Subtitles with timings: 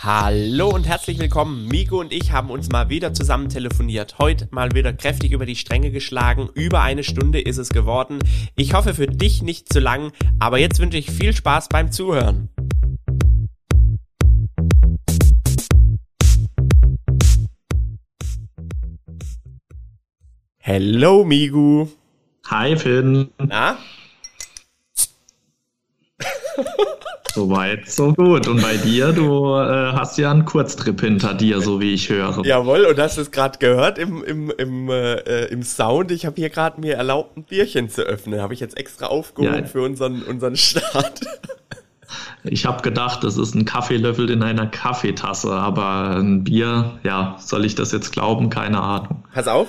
[0.00, 1.66] Hallo und herzlich willkommen.
[1.66, 4.20] Migo und ich haben uns mal wieder zusammen telefoniert.
[4.20, 6.48] Heute mal wieder kräftig über die Stränge geschlagen.
[6.54, 8.20] Über eine Stunde ist es geworden.
[8.54, 12.48] Ich hoffe für dich nicht zu lang, aber jetzt wünsche ich viel Spaß beim Zuhören.
[20.58, 21.88] Hello, Migu.
[22.46, 23.32] Hi, Finn.
[23.38, 23.78] Na?
[27.34, 28.48] Soweit, so gut.
[28.48, 32.44] Und bei dir, du äh, hast ja einen Kurztrip hinter dir, so wie ich höre.
[32.44, 36.10] Jawohl, und hast es gerade gehört im, im, im, äh, im Sound.
[36.10, 38.40] Ich habe hier gerade mir erlaubt, ein Bierchen zu öffnen.
[38.40, 39.66] Habe ich jetzt extra aufgehoben ja.
[39.66, 41.20] für unseren, unseren Start.
[42.44, 47.66] Ich habe gedacht, das ist ein Kaffeelöffel in einer Kaffeetasse, aber ein Bier, ja, soll
[47.66, 48.48] ich das jetzt glauben?
[48.48, 49.24] Keine Ahnung.
[49.34, 49.68] Pass auf,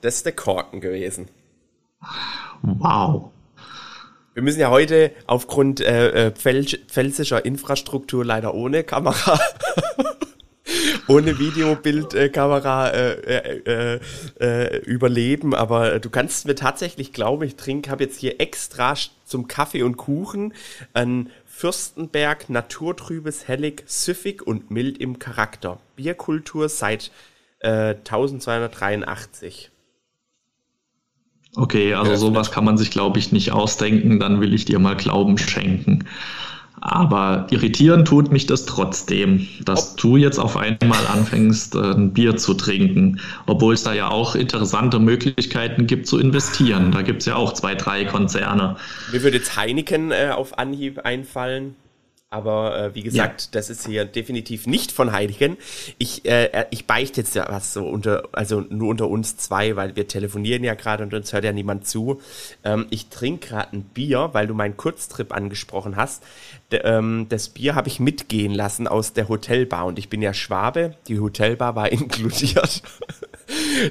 [0.00, 1.28] das ist der Korken gewesen.
[2.62, 3.30] Wow.
[4.34, 9.38] Wir müssen ja heute aufgrund äh, äh pfälzischer Infrastruktur leider ohne Kamera,
[11.08, 14.00] ohne Videobildkamera äh, äh, äh,
[14.40, 15.54] äh, überleben.
[15.54, 19.96] Aber du kannst mir tatsächlich glauben, ich trinke, habe jetzt hier extra zum Kaffee und
[19.96, 20.52] Kuchen
[20.94, 25.78] ein Fürstenberg naturtrübes Hellig, süffig und mild im Charakter.
[25.94, 27.12] Bierkultur seit
[27.60, 29.70] 1283.
[31.56, 34.18] Okay, also sowas kann man sich, glaube ich, nicht ausdenken.
[34.18, 36.04] Dann will ich dir mal Glauben schenken.
[36.80, 42.36] Aber irritieren tut mich das trotzdem, dass du jetzt auf einmal anfängst, äh, ein Bier
[42.36, 46.92] zu trinken, obwohl es da ja auch interessante Möglichkeiten gibt zu investieren.
[46.92, 48.76] Da gibt es ja auch zwei, drei Konzerne.
[49.12, 51.74] Mir würde jetzt Heineken äh, auf Anhieb einfallen.
[52.34, 53.48] Aber äh, wie gesagt, ja.
[53.52, 55.56] das ist hier definitiv nicht von Heiligen.
[55.98, 59.94] Ich, äh, ich beichte jetzt ja was so unter, also nur unter uns zwei, weil
[59.94, 62.20] wir telefonieren ja gerade und uns hört ja niemand zu.
[62.64, 66.24] Ähm, ich trinke gerade ein Bier, weil du meinen Kurztrip angesprochen hast.
[66.72, 70.34] D ähm, das Bier habe ich mitgehen lassen aus der Hotelbar und ich bin ja
[70.34, 70.96] Schwabe.
[71.06, 72.82] Die Hotelbar war inkludiert.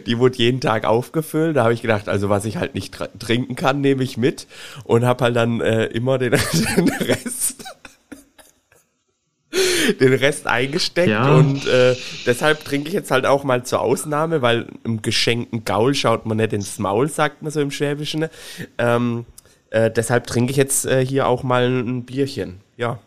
[0.06, 1.56] Die wurde jeden Tag aufgefüllt.
[1.56, 4.48] Da habe ich gedacht, also was ich halt nicht trinken kann, nehme ich mit
[4.84, 6.32] und habe halt dann äh, immer den,
[6.76, 7.63] den Rest
[10.00, 11.36] den Rest eingesteckt ja.
[11.36, 11.96] und äh,
[12.26, 16.38] deshalb trinke ich jetzt halt auch mal zur Ausnahme, weil im geschenkten Gaul schaut man
[16.38, 18.28] nicht ins Maul, sagt man so im Schwäbischen.
[18.78, 19.26] Ähm,
[19.70, 22.60] äh, deshalb trinke ich jetzt äh, hier auch mal ein Bierchen.
[22.78, 23.00] Ja.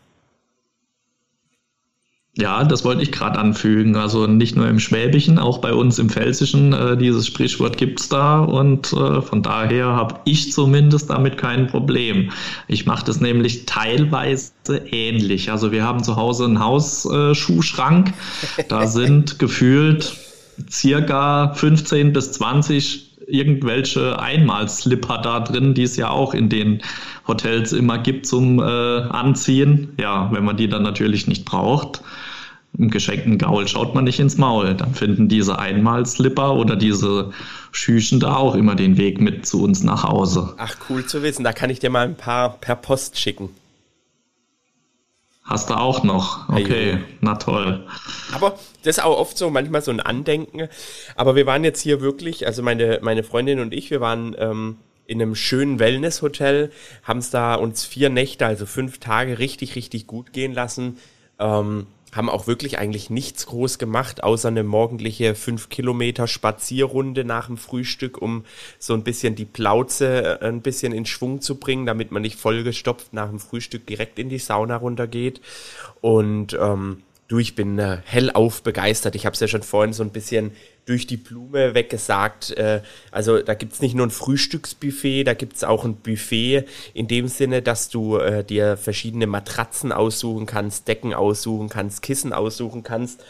[2.38, 3.97] Ja, das wollte ich gerade anfügen.
[3.97, 8.41] Also nicht nur im Schwäbischen, auch bei uns im Pfälzischen, äh, dieses Sprichwort gibt's da
[8.41, 12.30] und äh, von daher habe ich zumindest damit kein Problem.
[12.69, 14.52] Ich mache das nämlich teilweise
[14.91, 15.50] ähnlich.
[15.50, 18.12] Also wir haben zu Hause einen Hausschuhschrank.
[18.69, 20.14] da sind gefühlt
[20.70, 26.82] circa 15 bis 20 irgendwelche Einmalslipper da drin, die es ja auch in den
[27.26, 29.94] Hotels immer gibt zum äh, Anziehen.
[29.98, 32.02] Ja, wenn man die dann natürlich nicht braucht
[32.78, 34.75] im geschenkten Gaul schaut man nicht ins Maul.
[34.75, 37.32] Dann finden diese Einmalslipper oder diese
[37.72, 40.54] Schüchen da auch immer den Weg mit zu uns nach Hause.
[40.59, 41.44] Ach, cool zu wissen.
[41.44, 43.50] Da kann ich dir mal ein paar per Post schicken.
[45.47, 46.48] Hast du auch noch?
[46.48, 47.87] Okay, hey, na toll.
[48.32, 50.69] Aber das ist auch oft so, manchmal so ein Andenken.
[51.14, 54.76] Aber wir waren jetzt hier wirklich, also meine, meine Freundin und ich, wir waren ähm,
[55.06, 56.72] in einem schönen Wellness-Hotel,
[57.04, 60.98] haben es da uns vier Nächte, also fünf Tage richtig, richtig gut gehen lassen.
[61.38, 67.47] Ähm, haben auch wirklich eigentlich nichts groß gemacht, außer eine morgendliche 5 Kilometer Spazierrunde nach
[67.47, 68.44] dem Frühstück, um
[68.78, 72.38] so ein bisschen die Plauze äh, ein bisschen in Schwung zu bringen, damit man nicht
[72.38, 75.41] vollgestopft nach dem Frühstück direkt in die Sauna runtergeht.
[76.00, 79.15] Und ähm, du, ich bin äh, hellauf begeistert.
[79.15, 80.53] Ich habe es ja schon vorhin so ein bisschen
[80.86, 82.52] durch die Blume weggesagt.
[82.52, 82.80] Äh,
[83.10, 86.64] also da gibt's nicht nur ein Frühstücksbuffet, da gibt's auch ein Buffet
[86.94, 92.32] in dem Sinne, dass du äh, dir verschiedene Matratzen aussuchen kannst, Decken aussuchen kannst, Kissen
[92.32, 93.22] aussuchen kannst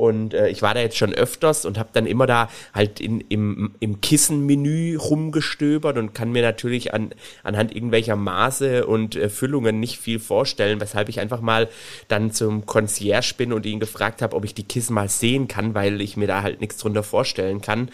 [0.00, 3.20] und äh, ich war da jetzt schon öfters und habe dann immer da halt in,
[3.20, 7.10] im, im Kissenmenü rumgestöbert und kann mir natürlich an,
[7.42, 11.68] anhand irgendwelcher Maße und äh, Füllungen nicht viel vorstellen, weshalb ich einfach mal
[12.08, 15.74] dann zum Concierge bin und ihn gefragt habe, ob ich die Kissen mal sehen kann,
[15.74, 17.90] weil ich mir da halt nichts drunter vorstellen kann.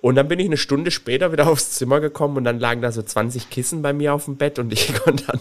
[0.00, 2.90] Und dann bin ich eine Stunde später wieder aufs Zimmer gekommen und dann lagen da
[2.90, 5.40] so 20 Kissen bei mir auf dem Bett und ich konnte dann,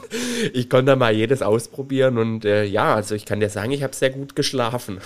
[0.53, 3.81] ich konnte dann mal jedes ausprobieren und äh, ja, also ich kann dir sagen, ich
[3.81, 4.99] habe sehr gut geschlafen.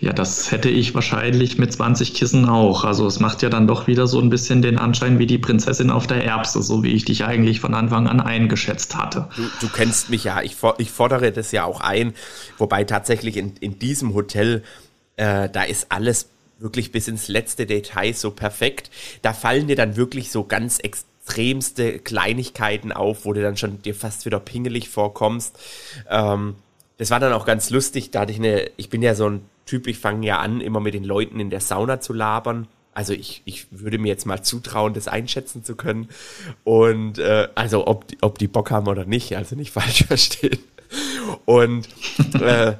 [0.00, 2.84] Ja, das hätte ich wahrscheinlich mit 20 Kissen auch.
[2.84, 5.90] Also es macht ja dann doch wieder so ein bisschen den Anschein wie die Prinzessin
[5.90, 9.28] auf der Erbse, so wie ich dich eigentlich von Anfang an eingeschätzt hatte.
[9.36, 12.14] Du, du kennst mich ja, ich, ich, fordere das ja auch ein,
[12.58, 14.64] wobei tatsächlich in, in diesem Hotel,
[15.16, 16.28] äh, da ist alles
[16.58, 18.90] wirklich bis ins letzte Detail so perfekt.
[19.22, 23.94] Da fallen dir dann wirklich so ganz extremste Kleinigkeiten auf, wo du dann schon dir
[23.94, 25.58] fast wieder pingelig vorkommst.
[26.08, 26.56] Ähm,
[26.98, 28.10] das war dann auch ganz lustig.
[28.10, 30.80] Da hatte ich eine, ich bin ja so ein Typ, ich fange ja an, immer
[30.80, 32.68] mit den Leuten in der Sauna zu labern.
[32.94, 36.08] Also ich, ich würde mir jetzt mal zutrauen, das einschätzen zu können.
[36.64, 40.58] Und äh, also ob, ob die Bock haben oder nicht, also nicht falsch verstehen.
[41.46, 41.88] Und
[42.34, 42.74] äh,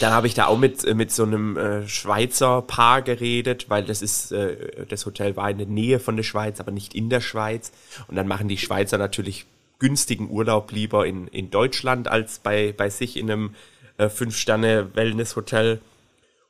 [0.00, 4.02] dann habe ich da auch mit, mit so einem äh, Schweizer Paar geredet, weil das
[4.02, 7.20] ist, äh, das Hotel war in der Nähe von der Schweiz, aber nicht in der
[7.20, 7.72] Schweiz.
[8.08, 9.46] Und dann machen die Schweizer natürlich
[9.82, 13.54] günstigen Urlaub lieber in, in Deutschland als bei, bei sich in einem
[13.98, 15.80] äh, Fünf-Sterne-Wellness-Hotel.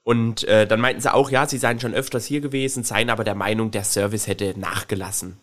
[0.05, 3.25] Und äh, dann meinten sie auch, ja, sie seien schon öfters hier gewesen, seien aber
[3.25, 5.39] der Meinung, der Service hätte nachgelassen.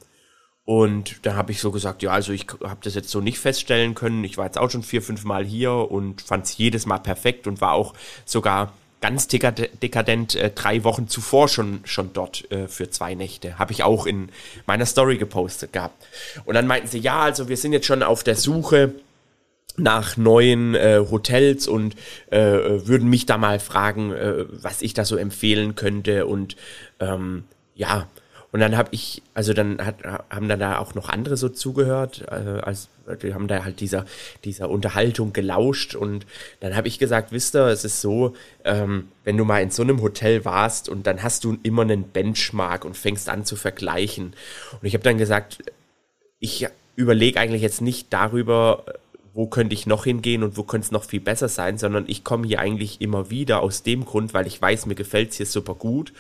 [0.66, 3.96] Und dann habe ich so gesagt, ja, also ich habe das jetzt so nicht feststellen
[3.96, 4.24] können.
[4.24, 7.48] Ich war jetzt auch schon vier, fünf Mal hier und fand es jedes Mal perfekt
[7.48, 12.90] und war auch sogar ganz dekadent äh, drei Wochen zuvor schon, schon dort äh, für
[12.90, 13.58] zwei Nächte.
[13.58, 14.30] Habe ich auch in
[14.66, 16.06] meiner Story gepostet gehabt.
[16.46, 18.94] Und dann meinten sie, ja, also wir sind jetzt schon auf der Suche
[19.78, 21.96] nach neuen äh, Hotels und
[22.32, 26.26] äh, würden mich da mal fragen, äh, was ich da so empfehlen könnte.
[26.26, 26.58] Und
[27.00, 27.46] ähm,
[27.76, 28.08] ja,
[28.52, 32.26] und dann habe ich, also dann hat, haben dann da auch noch andere so zugehört,
[32.30, 32.90] äh, als
[33.22, 34.06] die haben da halt dieser
[34.44, 35.96] dieser Unterhaltung gelauscht.
[35.96, 36.26] Und
[36.60, 39.84] dann habe ich gesagt, wisst ihr, es ist so, ähm, wenn du mal in so
[39.84, 44.34] einem Hotel warst und dann hast du immer einen Benchmark und fängst an zu vergleichen.
[44.74, 45.60] Und ich habe dann gesagt,
[46.40, 48.84] ich überlege eigentlich jetzt nicht darüber,
[49.34, 52.24] wo könnte ich noch hingehen und wo könnte es noch viel besser sein, sondern ich
[52.24, 55.46] komme hier eigentlich immer wieder aus dem Grund, weil ich weiß, mir gefällt es hier
[55.46, 56.14] super gut.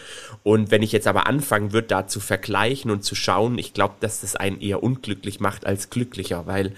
[0.43, 3.95] Und wenn ich jetzt aber anfangen würde, da zu vergleichen und zu schauen, ich glaube,
[3.99, 6.73] dass das einen eher unglücklich macht als glücklicher, weil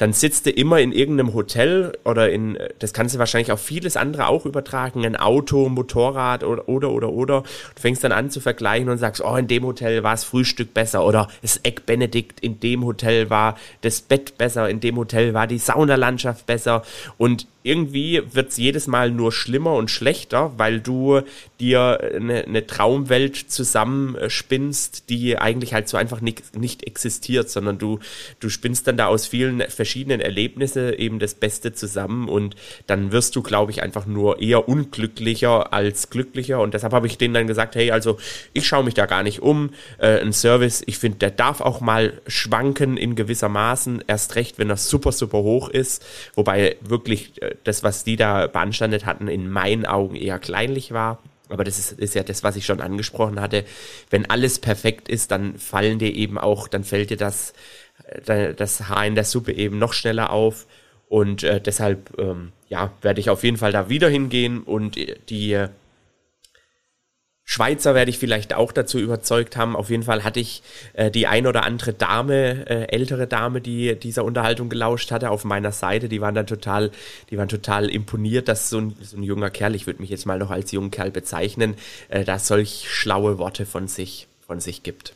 [0.00, 3.98] dann sitzt du immer in irgendeinem Hotel oder in, das kannst du wahrscheinlich auf vieles
[3.98, 7.42] andere auch übertragen, ein Auto, Motorrad oder, oder, oder, oder.
[7.74, 10.72] Du fängst dann an zu vergleichen und sagst, oh, in dem Hotel war das Frühstück
[10.72, 15.34] besser oder das Eck Benedikt, in dem Hotel war das Bett besser, in dem Hotel
[15.34, 16.82] war die Saunalandschaft besser
[17.18, 21.20] und irgendwie wird's jedes Mal nur schlimmer und schlechter, weil du
[21.60, 27.98] dir eine, eine Traumwelt zusammenspinnst, die eigentlich halt so einfach nicht, nicht existiert, sondern du,
[28.40, 29.89] du spinnst dann da aus vielen verschiedenen
[30.20, 32.56] Erlebnissen eben das Beste zusammen und
[32.86, 37.18] dann wirst du, glaube ich, einfach nur eher unglücklicher als glücklicher und deshalb habe ich
[37.18, 38.18] denen dann gesagt, hey, also
[38.52, 41.80] ich schaue mich da gar nicht um, äh, ein Service, ich finde, der darf auch
[41.80, 46.04] mal schwanken in gewisser Maßen, erst recht, wenn er super, super hoch ist,
[46.34, 51.18] wobei wirklich äh, das, was die da beanstandet hatten, in meinen Augen eher kleinlich war.
[51.50, 53.64] Aber das ist, ist ja das, was ich schon angesprochen hatte.
[54.08, 57.52] Wenn alles perfekt ist, dann fallen dir eben auch, dann fällt dir das,
[58.24, 60.66] das Haar in der Suppe eben noch schneller auf.
[61.08, 64.96] Und äh, deshalb, ähm, ja, werde ich auf jeden Fall da wieder hingehen und
[65.28, 65.66] die
[67.52, 69.74] Schweizer werde ich vielleicht auch dazu überzeugt haben.
[69.74, 70.62] Auf jeden Fall hatte ich
[70.92, 75.44] äh, die ein oder andere Dame, äh, ältere Dame, die dieser Unterhaltung gelauscht hatte, auf
[75.44, 76.08] meiner Seite.
[76.08, 76.92] Die waren dann total,
[77.28, 80.26] die waren total imponiert, dass so ein, so ein junger Kerl, ich würde mich jetzt
[80.26, 81.74] mal noch als jungen Kerl bezeichnen,
[82.08, 85.14] äh, da solch schlaue Worte von sich, von sich gibt.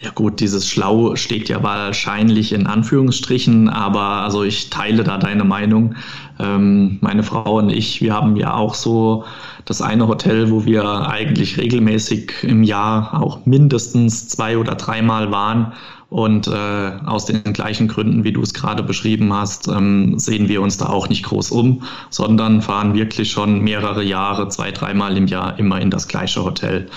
[0.00, 5.44] Ja gut, dieses Schlau steht ja wahrscheinlich in Anführungsstrichen, aber also ich teile da deine
[5.44, 5.94] Meinung.
[6.40, 9.24] Ähm, meine Frau und ich, wir haben ja auch so
[9.64, 15.72] das eine Hotel, wo wir eigentlich regelmäßig im Jahr auch mindestens zwei oder dreimal waren.
[16.10, 20.60] Und äh, aus den gleichen Gründen, wie du es gerade beschrieben hast, ähm, sehen wir
[20.60, 25.26] uns da auch nicht groß um, sondern fahren wirklich schon mehrere Jahre, zwei, dreimal im
[25.26, 26.88] Jahr immer in das gleiche Hotel.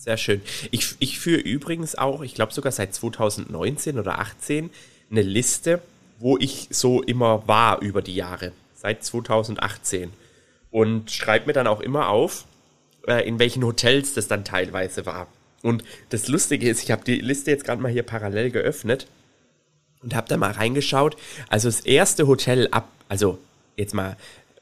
[0.00, 0.40] Sehr schön.
[0.70, 4.70] Ich, ich führe übrigens auch, ich glaube sogar seit 2019 oder 2018,
[5.10, 5.82] eine Liste,
[6.18, 8.52] wo ich so immer war über die Jahre.
[8.74, 10.10] Seit 2018.
[10.70, 12.46] Und schreibe mir dann auch immer auf,
[13.06, 15.26] äh, in welchen Hotels das dann teilweise war.
[15.62, 19.06] Und das Lustige ist, ich habe die Liste jetzt gerade mal hier parallel geöffnet
[20.02, 21.18] und habe da mal reingeschaut.
[21.50, 23.38] Also das erste Hotel ab, also
[23.76, 24.16] jetzt mal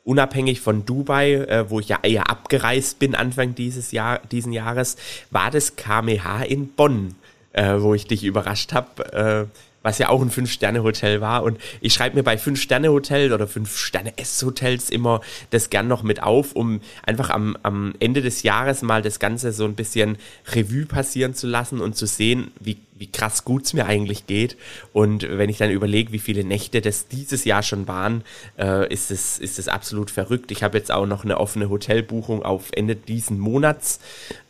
[0.04, 4.96] unabhängig von Dubai, äh, wo ich ja eher abgereist bin Anfang dieses Jahr, diesen Jahres,
[5.30, 7.14] war das KMH in Bonn,
[7.52, 9.48] äh, wo ich dich überrascht habe.
[9.50, 11.42] Äh, was ja auch ein Fünf-Sterne-Hotel war.
[11.42, 16.80] Und ich schreibe mir bei Fünf-Sterne-Hotel oder Fünf-Sterne-S-Hotels immer das gern noch mit auf, um
[17.04, 20.18] einfach am, am Ende des Jahres mal das Ganze so ein bisschen
[20.52, 24.56] Revue passieren zu lassen und zu sehen, wie wie krass gut es mir eigentlich geht.
[24.92, 28.22] Und wenn ich dann überlege, wie viele Nächte das dieses Jahr schon waren,
[28.58, 30.50] äh, ist es ist es absolut verrückt.
[30.50, 34.00] Ich habe jetzt auch noch eine offene Hotelbuchung auf Ende diesen Monats.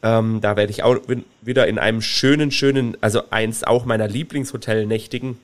[0.02, 0.96] Ähm, da werde ich auch
[1.42, 5.38] wieder in einem schönen, schönen, also eins auch meiner Lieblingshotel nächtigen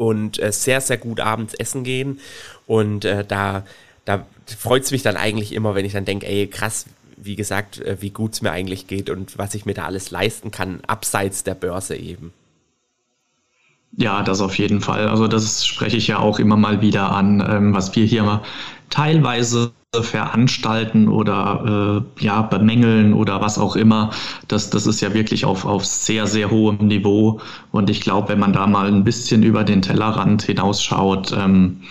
[0.00, 2.20] und äh, sehr, sehr gut abends essen gehen.
[2.66, 3.66] Und äh, da,
[4.04, 4.26] da
[4.58, 6.86] freut es mich dann eigentlich immer, wenn ich dann denke, ey, krass,
[7.22, 10.10] wie gesagt, äh, wie gut es mir eigentlich geht und was ich mir da alles
[10.10, 12.32] leisten kann, abseits der Börse eben.
[13.96, 15.08] Ja, das auf jeden Fall.
[15.08, 18.42] Also das spreche ich ja auch immer mal wieder an, ähm, was wir hier
[18.88, 24.10] teilweise veranstalten oder äh, ja bemängeln oder was auch immer.
[24.46, 27.40] Das, das ist ja wirklich auf, auf sehr, sehr hohem Niveau.
[27.72, 31.82] Und ich glaube, wenn man da mal ein bisschen über den Tellerrand hinausschaut, ähm,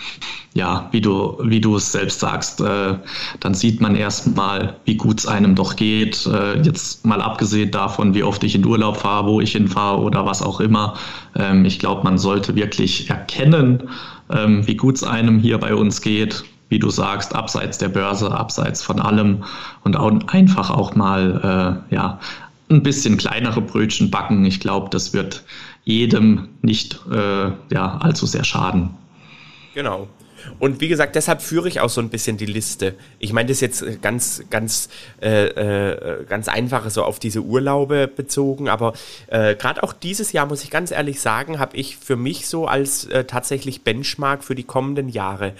[0.54, 2.96] ja, wie du, wie du es selbst sagst, äh,
[3.38, 6.26] dann sieht man erstmal, wie gut es einem doch geht.
[6.26, 10.24] Äh, jetzt mal abgesehen davon, wie oft ich in Urlaub fahre, wo ich hinfahre oder
[10.24, 10.94] was auch immer.
[11.36, 13.90] Ähm, ich glaube, man sollte wirklich erkennen,
[14.30, 18.30] ähm, wie gut es einem hier bei uns geht wie du sagst, abseits der Börse,
[18.30, 19.44] abseits von allem
[19.84, 22.20] und auch einfach auch mal äh, ja,
[22.70, 24.44] ein bisschen kleinere Brötchen backen.
[24.46, 25.44] Ich glaube, das wird
[25.84, 28.90] jedem nicht äh, ja, allzu sehr schaden.
[29.74, 30.08] Genau.
[30.58, 32.94] Und wie gesagt, deshalb führe ich auch so ein bisschen die Liste.
[33.18, 34.88] Ich meine das jetzt ganz, ganz,
[35.20, 38.94] äh, äh, ganz einfach so auf diese Urlaube bezogen, aber
[39.26, 42.66] äh, gerade auch dieses Jahr muss ich ganz ehrlich sagen, habe ich für mich so
[42.66, 45.52] als äh, tatsächlich Benchmark für die kommenden Jahre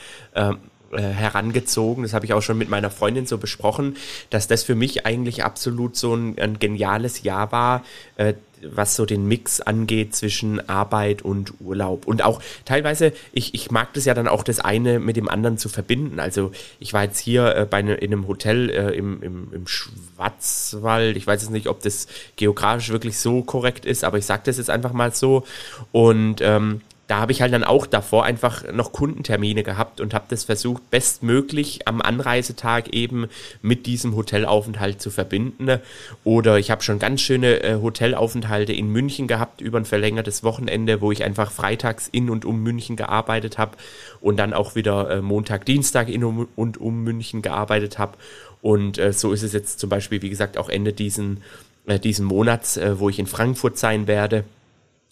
[0.92, 2.02] äh, herangezogen.
[2.02, 3.96] Das habe ich auch schon mit meiner Freundin so besprochen,
[4.30, 7.84] dass das für mich eigentlich absolut so ein, ein geniales Jahr war,
[8.16, 12.06] äh, was so den Mix angeht zwischen Arbeit und Urlaub.
[12.06, 15.58] Und auch teilweise, ich, ich mag das ja dann auch das eine mit dem anderen
[15.58, 16.20] zu verbinden.
[16.20, 19.66] Also ich war jetzt hier äh, bei ne, in einem Hotel äh, im, im, im
[19.66, 21.16] Schwarzwald.
[21.16, 22.06] Ich weiß jetzt nicht, ob das
[22.36, 25.44] geografisch wirklich so korrekt ist, aber ich sage das jetzt einfach mal so.
[25.92, 30.26] Und ähm, da habe ich halt dann auch davor einfach noch Kundentermine gehabt und habe
[30.28, 33.26] das versucht, bestmöglich am Anreisetag eben
[33.62, 35.80] mit diesem Hotelaufenthalt zu verbinden.
[36.22, 41.00] Oder ich habe schon ganz schöne äh, Hotelaufenthalte in München gehabt über ein verlängertes Wochenende,
[41.00, 43.76] wo ich einfach freitags in und um München gearbeitet habe
[44.20, 48.18] und dann auch wieder äh, Montag, Dienstag in und um München gearbeitet habe.
[48.62, 51.42] Und äh, so ist es jetzt zum Beispiel, wie gesagt, auch Ende diesen,
[51.86, 54.44] äh, diesen Monats, äh, wo ich in Frankfurt sein werde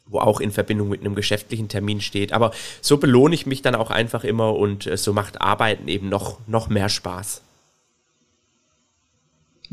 [0.08, 2.32] wo auch in Verbindung mit einem geschäftlichen Termin steht.
[2.32, 6.08] Aber so belohne ich mich dann auch einfach immer und äh, so macht Arbeiten eben
[6.08, 7.42] noch, noch mehr Spaß.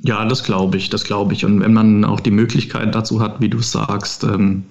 [0.04, 1.46] Ja, das glaube ich, das glaube ich.
[1.46, 4.66] Und wenn man auch die Möglichkeit dazu hat, wie du sagst, ähm,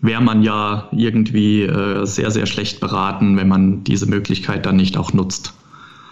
[0.00, 4.98] wäre man ja irgendwie äh, sehr, sehr schlecht beraten, wenn man diese Möglichkeit dann nicht
[4.98, 5.54] auch nutzt.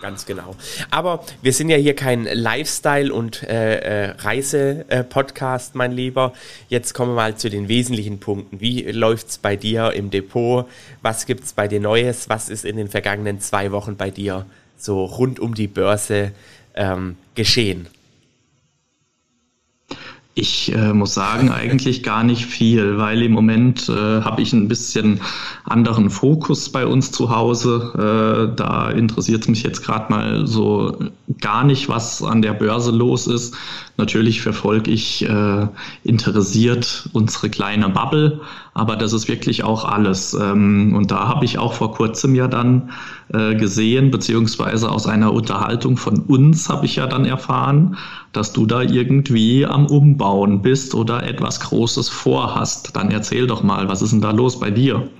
[0.00, 0.56] Ganz genau.
[0.90, 6.32] Aber wir sind ja hier kein Lifestyle- und äh, äh, Reise-Podcast, mein Lieber.
[6.68, 8.60] Jetzt kommen wir mal zu den wesentlichen Punkten.
[8.60, 10.66] Wie läuft's bei dir im Depot?
[11.02, 12.28] Was gibt's bei dir Neues?
[12.28, 16.32] Was ist in den vergangenen zwei Wochen bei dir so rund um die Börse
[16.74, 17.88] ähm, geschehen?
[20.40, 23.92] Ich äh, muss sagen, eigentlich gar nicht viel, weil im Moment äh,
[24.22, 25.20] habe ich ein bisschen
[25.64, 28.48] anderen Fokus bei uns zu Hause.
[28.50, 30.96] Äh, da interessiert mich jetzt gerade mal so
[31.42, 33.54] gar nicht, was an der Börse los ist.
[33.98, 35.66] Natürlich verfolge ich äh,
[36.04, 38.40] interessiert unsere kleine Bubble,
[38.80, 40.32] aber das ist wirklich auch alles.
[40.32, 42.90] Ähm, und da habe ich auch vor kurzem ja dann
[43.30, 47.98] äh, gesehen, beziehungsweise aus einer Unterhaltung von uns habe ich ja dann erfahren,
[48.32, 52.96] dass du da irgendwie am Umbauen bist oder etwas Großes vorhast.
[52.96, 55.10] Dann erzähl doch mal, was ist denn da los bei dir?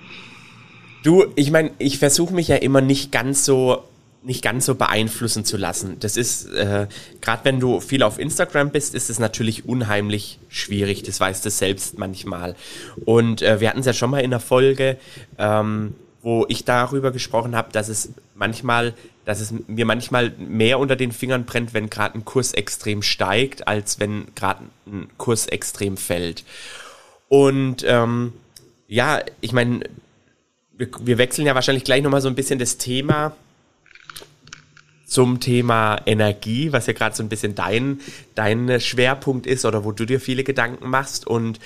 [1.02, 3.83] Du, ich meine, ich versuche mich ja immer nicht ganz so
[4.23, 5.97] nicht ganz so beeinflussen zu lassen.
[6.00, 6.87] Das ist, äh,
[7.21, 11.03] gerade wenn du viel auf Instagram bist, ist es natürlich unheimlich schwierig.
[11.03, 12.55] Das weißt du selbst manchmal.
[13.05, 14.99] Und äh, wir hatten es ja schon mal in der Folge,
[15.39, 18.93] ähm, wo ich darüber gesprochen habe, dass es manchmal,
[19.25, 23.69] dass es mir manchmal mehr unter den Fingern brennt, wenn gerade ein Kurs extrem steigt,
[23.69, 26.45] als wenn gerade ein Kurs extrem fällt.
[27.29, 28.35] Und ähm,
[28.87, 29.81] ja, ich meine,
[30.77, 33.35] wir, wir wechseln ja wahrscheinlich gleich nochmal so ein bisschen das Thema
[35.11, 38.00] zum Thema Energie, was ja gerade so ein bisschen dein,
[38.37, 41.26] dein Schwerpunkt ist oder wo du dir viele Gedanken machst.
[41.26, 41.59] Und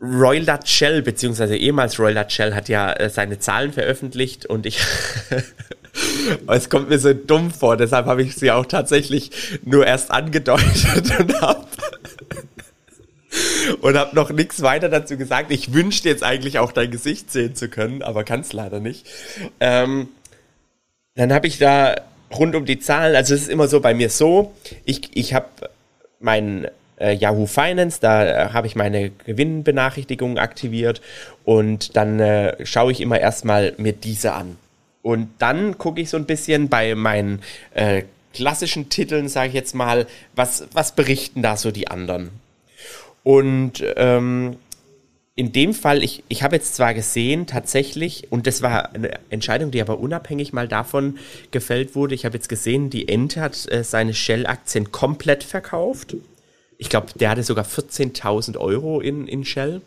[0.00, 4.66] Royal Dutch Shell, beziehungsweise ehemals Royal Dutch Shell, hat ja äh, seine Zahlen veröffentlicht und
[4.66, 4.80] ich.
[6.46, 9.30] es kommt mir so dumm vor, deshalb habe ich sie auch tatsächlich
[9.64, 11.66] nur erst angedeutet und habe
[13.80, 15.50] und habe noch nichts weiter dazu gesagt.
[15.50, 19.06] Ich wünschte jetzt eigentlich auch dein Gesicht sehen zu können, aber kann es leider nicht.
[19.58, 20.08] Ähm,
[21.18, 21.96] dann habe ich da
[22.32, 25.48] rund um die Zahlen, also es ist immer so bei mir so, ich, ich habe
[26.20, 26.68] mein
[27.00, 31.00] äh, Yahoo Finance, da äh, habe ich meine Gewinnbenachrichtigungen aktiviert
[31.44, 34.58] und dann äh, schaue ich immer erstmal mir diese an.
[35.02, 37.42] Und dann gucke ich so ein bisschen bei meinen
[37.74, 40.06] äh, klassischen Titeln, sage ich jetzt mal,
[40.36, 42.30] was, was berichten da so die anderen.
[43.24, 44.56] Und ähm,
[45.38, 49.70] in dem Fall, ich, ich habe jetzt zwar gesehen, tatsächlich, und das war eine Entscheidung,
[49.70, 51.16] die aber unabhängig mal davon
[51.52, 56.16] gefällt wurde, ich habe jetzt gesehen, die Ente hat äh, seine Shell-Aktien komplett verkauft.
[56.76, 59.80] Ich glaube, der hatte sogar 14.000 Euro in, in Shell.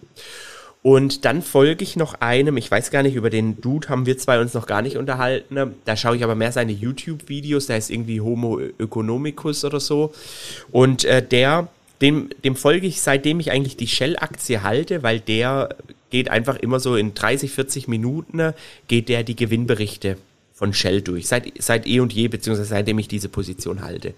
[0.84, 4.17] Und dann folge ich noch einem, ich weiß gar nicht, über den Dude haben wir
[4.17, 5.55] zwei uns noch gar nicht unterhalten.
[5.55, 5.74] Ne?
[5.84, 10.13] Da schaue ich aber mehr seine YouTube-Videos, der heißt irgendwie Homo Economicus oder so.
[10.72, 11.67] Und äh, der,
[12.01, 15.75] dem, dem folge ich, seitdem ich eigentlich die Shell-Aktie halte, weil der
[16.10, 18.53] geht einfach immer so in 30, 40 Minuten, ne,
[18.88, 20.17] geht der die Gewinnberichte
[20.53, 24.13] von Shell durch, seit, seit eh und je, beziehungsweise seitdem ich diese Position halte.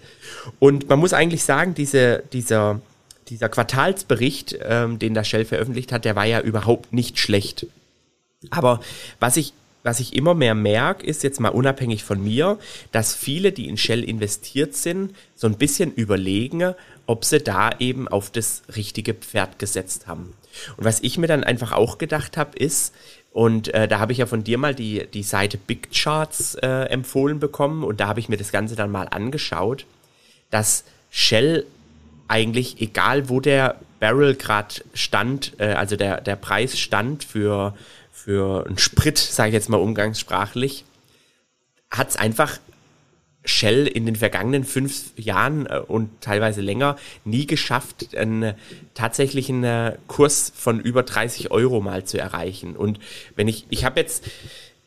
[0.58, 2.80] Und man muss eigentlich sagen, diese, dieser,
[3.28, 7.66] dieser Quartalsbericht, ähm, den der Shell veröffentlicht hat, der war ja überhaupt nicht schlecht.
[8.50, 8.80] Aber
[9.20, 12.58] was ich, was ich immer mehr merke, ist jetzt mal unabhängig von mir,
[12.92, 16.74] dass viele, die in Shell investiert sind, so ein bisschen überlegen,
[17.06, 20.34] ob sie da eben auf das richtige Pferd gesetzt haben.
[20.76, 22.94] Und was ich mir dann einfach auch gedacht habe, ist,
[23.32, 26.84] und äh, da habe ich ja von dir mal die, die Seite Big Charts äh,
[26.84, 29.86] empfohlen bekommen und da habe ich mir das Ganze dann mal angeschaut,
[30.50, 31.66] dass Shell
[32.28, 37.74] eigentlich, egal wo der Barrel gerade stand, äh, also der, der Preis stand für,
[38.12, 40.84] für einen Sprit, sage ich jetzt mal umgangssprachlich,
[41.90, 42.58] hat es einfach
[43.44, 48.54] Shell in den vergangenen fünf Jahren äh, und teilweise länger nie geschafft, einen
[48.94, 52.76] tatsächlichen äh, Kurs von über 30 Euro mal zu erreichen.
[52.76, 52.98] Und
[53.36, 54.24] wenn ich, ich habe jetzt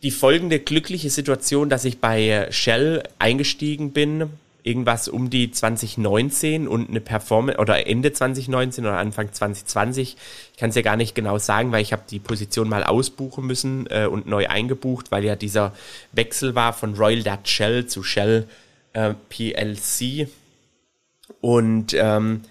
[0.03, 4.29] die folgende glückliche Situation, dass ich bei äh, Shell eingestiegen bin
[4.67, 10.17] irgendwas um die 2019 und eine Performance oder Ende 2019 oder Anfang 2020.
[10.51, 13.47] Ich kann es ja gar nicht genau sagen, weil ich habe die Position mal ausbuchen
[13.47, 15.73] müssen äh, und neu eingebucht, weil ja dieser
[16.11, 18.47] Wechsel war von Royal Dutch Shell zu Shell
[18.93, 20.27] äh, PLC.
[21.39, 22.41] Und ähm,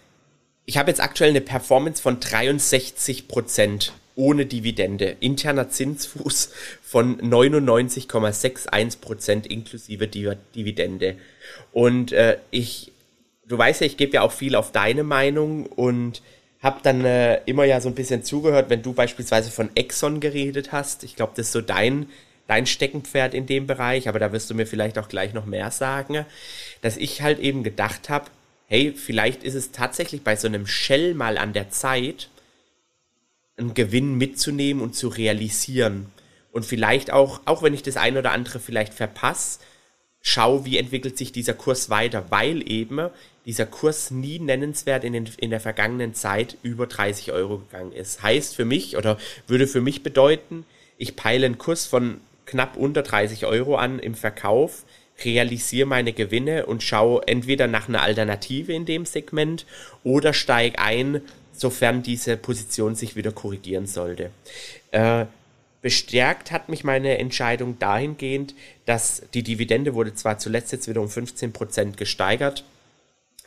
[0.64, 5.16] ich habe jetzt aktuell eine Performance von 63 Prozent ohne Dividende.
[5.20, 6.50] Interner Zinsfuß
[6.82, 11.16] von 99,61 Prozent inklusive Dividende.
[11.72, 12.92] Und äh, ich,
[13.46, 16.22] du weißt ja, ich gebe ja auch viel auf deine Meinung und
[16.60, 20.72] habe dann äh, immer ja so ein bisschen zugehört, wenn du beispielsweise von Exxon geredet
[20.72, 21.04] hast.
[21.04, 22.08] Ich glaube, das ist so dein,
[22.48, 25.70] dein Steckenpferd in dem Bereich, aber da wirst du mir vielleicht auch gleich noch mehr
[25.70, 26.24] sagen,
[26.80, 28.30] dass ich halt eben gedacht habe,
[28.68, 32.30] hey, vielleicht ist es tatsächlich bei so einem Shell mal an der Zeit,
[33.56, 36.06] einen Gewinn mitzunehmen und zu realisieren.
[36.52, 39.60] Und vielleicht auch, auch wenn ich das eine oder andere vielleicht verpasse,
[40.20, 43.10] schau, wie entwickelt sich dieser Kurs weiter, weil eben
[43.44, 48.22] dieser Kurs nie nennenswert in, den, in der vergangenen Zeit über 30 Euro gegangen ist.
[48.22, 50.64] Heißt für mich oder würde für mich bedeuten,
[50.98, 54.84] ich peile einen Kurs von knapp unter 30 Euro an im Verkauf,
[55.24, 59.64] realisiere meine Gewinne und schaue entweder nach einer Alternative in dem Segment
[60.02, 61.22] oder steige ein,
[61.58, 64.30] sofern diese Position sich wieder korrigieren sollte.
[64.90, 65.26] Äh,
[65.86, 71.08] Bestärkt hat mich meine Entscheidung dahingehend, dass die Dividende wurde zwar zuletzt jetzt wieder um
[71.08, 72.64] 15 Prozent gesteigert,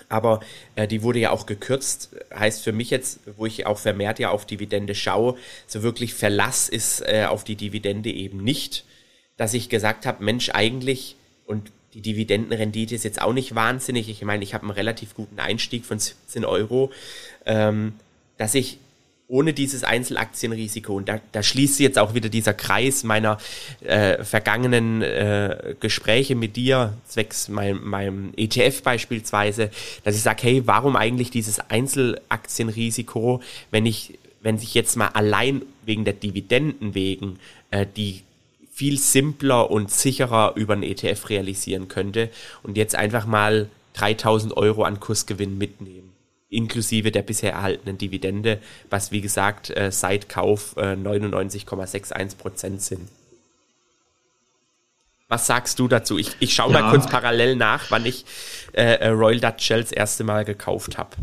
[0.08, 0.40] aber
[0.76, 2.16] äh, die wurde ja auch gekürzt.
[2.34, 5.36] Heißt für mich jetzt, wo ich auch vermehrt ja auf Dividende schaue,
[5.68, 8.86] so wirklich Verlass ist äh, auf die Dividende eben nicht,
[9.36, 14.08] dass ich gesagt habe, Mensch, eigentlich, und die Dividendenrendite ist jetzt auch nicht wahnsinnig.
[14.08, 16.92] Ich meine, ich habe einen relativ guten Einstieg von 17 Euro,
[17.50, 17.94] ähm,
[18.38, 18.78] dass ich
[19.28, 20.96] ohne dieses Einzelaktienrisiko.
[20.96, 23.38] Und da, da schließt jetzt auch wieder dieser Kreis meiner
[23.82, 29.70] äh, vergangenen äh, Gespräche mit dir, zwecks meinem, meinem ETF beispielsweise,
[30.04, 35.62] dass ich sage, hey, warum eigentlich dieses Einzelaktienrisiko, wenn ich, wenn sich jetzt mal allein
[35.86, 38.24] wegen der Dividenden wegen äh, die
[38.74, 42.30] viel simpler und sicherer über einen ETF realisieren könnte
[42.64, 46.09] und jetzt einfach mal 3000 Euro an Kursgewinn mitnehmen
[46.50, 48.60] inklusive der bisher erhaltenen Dividende,
[48.90, 53.08] was wie gesagt äh, seit Kauf äh, 99,61 Prozent sind.
[55.28, 56.18] Was sagst du dazu?
[56.18, 56.82] Ich, ich schaue ja.
[56.82, 58.26] mal kurz parallel nach, wann ich
[58.74, 61.16] äh, äh Royal Dutch Shell das erste Mal gekauft habe.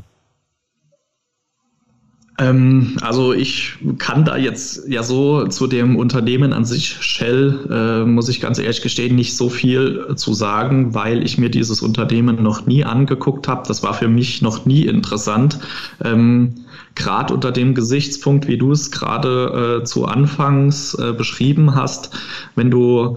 [2.39, 8.05] Ähm, also ich kann da jetzt ja so zu dem Unternehmen an sich Shell, äh,
[8.05, 12.43] muss ich ganz ehrlich gestehen, nicht so viel zu sagen, weil ich mir dieses Unternehmen
[12.43, 13.67] noch nie angeguckt habe.
[13.67, 15.59] Das war für mich noch nie interessant.
[16.05, 22.11] Ähm, gerade unter dem Gesichtspunkt, wie du es gerade äh, zu Anfangs äh, beschrieben hast,
[22.55, 23.17] wenn du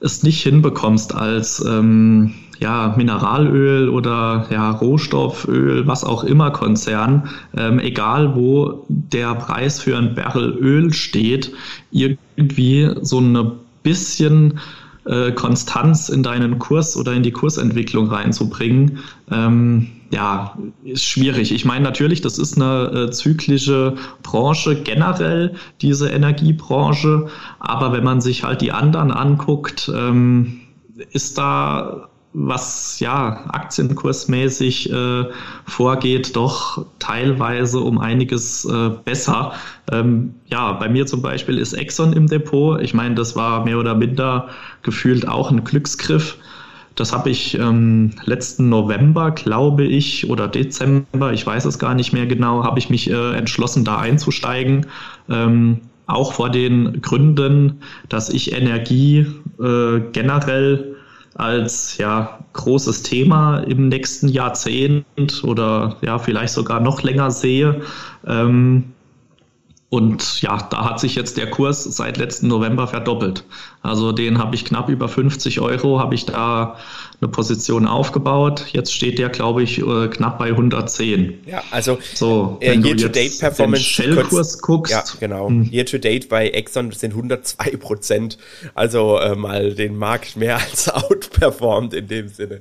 [0.00, 7.78] es nicht hinbekommst als ähm, ja, Mineralöl oder ja, Rohstofföl, was auch immer Konzern, ähm,
[7.78, 11.52] egal wo der Preis für ein Barrel Öl steht,
[11.90, 14.60] irgendwie so eine bisschen
[15.04, 18.98] äh, Konstanz in deinen Kurs oder in die Kursentwicklung reinzubringen,
[19.30, 21.52] ähm, ja, ist schwierig.
[21.52, 27.26] Ich meine natürlich, das ist eine äh, zyklische Branche generell, diese Energiebranche,
[27.58, 30.60] aber wenn man sich halt die anderen anguckt, ähm,
[31.12, 32.08] ist da
[32.38, 35.24] was ja aktienkursmäßig äh,
[35.64, 39.54] vorgeht, doch teilweise um einiges äh, besser.
[39.90, 42.78] Ähm, ja, bei mir zum Beispiel ist Exxon im Depot.
[42.82, 44.48] Ich meine, das war mehr oder minder
[44.82, 46.36] gefühlt auch ein Glücksgriff.
[46.94, 52.12] Das habe ich ähm, letzten November, glaube ich, oder Dezember, ich weiß es gar nicht
[52.12, 54.86] mehr genau, habe ich mich äh, entschlossen, da einzusteigen.
[55.30, 59.26] Ähm, auch vor den Gründen, dass ich Energie
[59.58, 60.95] äh, generell
[61.38, 65.04] als ja großes Thema im nächsten Jahrzehnt
[65.44, 67.82] oder ja vielleicht sogar noch länger sehe.
[68.26, 68.92] Ähm,
[69.88, 73.44] und ja, da hat sich jetzt der Kurs seit letzten November verdoppelt.
[73.82, 76.76] Also den habe ich knapp über 50 Euro, habe ich da
[77.20, 78.66] eine Position aufgebaut.
[78.72, 81.38] Jetzt steht der, glaube ich, äh, knapp bei 110.
[81.46, 83.84] Ja, also so, äh, Year-to-Date-Performance.
[83.84, 84.92] Shell-Kurs guckst.
[84.92, 85.48] Ja, genau.
[85.48, 85.70] Hm.
[85.70, 88.38] Year-to-Date bei Exxon sind 102 Prozent.
[88.74, 92.60] Also äh, mal den Markt mehr als outperformed in dem Sinne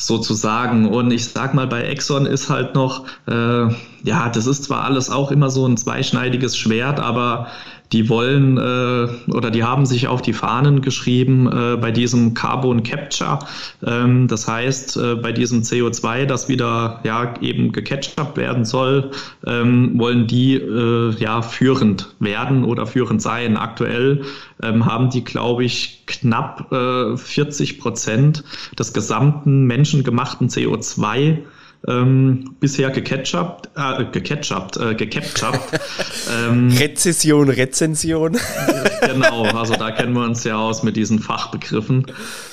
[0.00, 0.88] sozusagen.
[0.88, 3.68] Und ich sag mal, bei Exxon ist halt noch, äh,
[4.02, 7.48] ja, das ist zwar alles auch immer so ein zweischneidiges Schwert, aber
[7.92, 12.82] die wollen äh, oder die haben sich auf die Fahnen geschrieben äh, bei diesem Carbon
[12.82, 13.40] Capture.
[13.84, 19.10] Ähm, das heißt, äh, bei diesem CO2, das wieder ja eben gecatcht werden soll,
[19.44, 23.56] ähm, wollen die äh, ja führend werden oder führend sein.
[23.56, 24.22] Aktuell
[24.62, 28.44] ähm, haben die, glaube ich, knapp äh, 40 Prozent
[28.78, 31.38] des gesamten menschengemachten CO2
[31.88, 35.60] ähm, bisher gecatchupt, äh, gecatchupt, äh, gecaptured.
[36.30, 38.36] ähm, Rezession, Rezension.
[39.00, 42.06] genau, also da kennen wir uns ja aus mit diesen Fachbegriffen.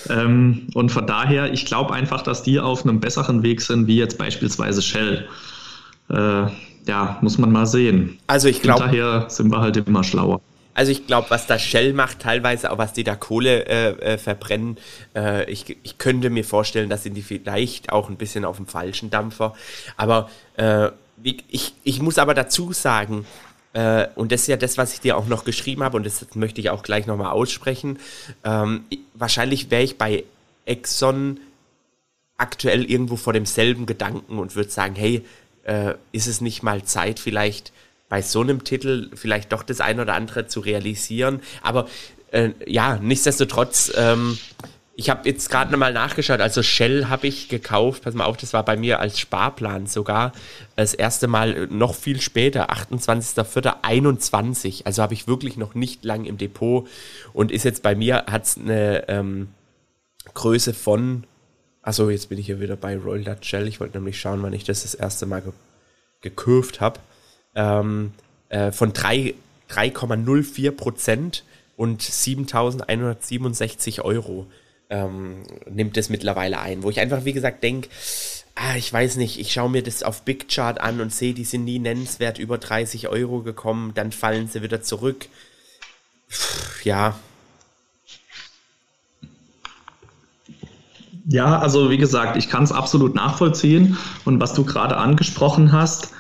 [0.10, 3.98] Ähm, und von daher, ich glaube einfach, dass die auf einem besseren Weg sind, wie
[3.98, 5.28] jetzt beispielsweise Shell.
[6.10, 6.46] Äh,
[6.88, 8.18] ja, muss man mal sehen.
[8.28, 8.80] Also ich glaube.
[8.80, 10.40] Daher sind wir halt immer schlauer.
[10.78, 14.18] Also ich glaube, was da Shell macht, teilweise auch was die da Kohle äh, äh,
[14.20, 14.78] verbrennen,
[15.16, 18.68] äh, ich, ich könnte mir vorstellen, dass sind die vielleicht auch ein bisschen auf dem
[18.68, 19.56] falschen Dampfer.
[19.96, 20.90] Aber äh,
[21.24, 23.26] ich, ich muss aber dazu sagen,
[23.74, 26.24] äh, und das ist ja das, was ich dir auch noch geschrieben habe, und das
[26.36, 27.98] möchte ich auch gleich nochmal aussprechen.
[28.44, 28.86] Ähm,
[29.16, 30.26] wahrscheinlich wäre ich bei
[30.68, 31.40] Exxon
[32.38, 35.26] aktuell irgendwo vor demselben Gedanken und würde sagen, hey,
[35.64, 37.74] äh, ist es nicht mal Zeit, vielleicht
[38.10, 41.42] bei so einem Titel vielleicht doch das eine oder andere zu realisieren.
[41.62, 41.88] Aber
[42.32, 44.38] äh, ja, nichtsdestotrotz, ähm,
[44.96, 48.54] ich habe jetzt gerade nochmal nachgeschaut, also Shell habe ich gekauft, pass mal auf, das
[48.54, 50.32] war bei mir als Sparplan sogar
[50.76, 56.38] das erste Mal noch viel später, 28.04.21, also habe ich wirklich noch nicht lang im
[56.38, 56.88] Depot.
[57.34, 59.50] Und ist jetzt bei mir, hat es eine ähm,
[60.34, 61.26] Größe von,
[61.84, 64.54] also jetzt bin ich hier wieder bei Royal Dutch Shell, ich wollte nämlich schauen, wann
[64.54, 65.52] ich das das erste Mal ge
[66.22, 67.00] gekauft habe
[67.58, 68.14] ähm,
[68.48, 71.44] äh, von 3,04 Prozent
[71.76, 74.48] und 7.167 Euro
[74.90, 77.90] ähm, nimmt es mittlerweile ein, wo ich einfach, wie gesagt, denke,
[78.56, 81.44] ah, ich weiß nicht, ich schaue mir das auf Big Chart an und sehe, die
[81.44, 85.28] sind nie nennenswert über 30 Euro gekommen, dann fallen sie wieder zurück.
[86.30, 87.20] Pff, ja.
[91.30, 93.98] Ja, also wie gesagt, ich kann es absolut nachvollziehen.
[94.24, 96.12] Und was du gerade angesprochen hast,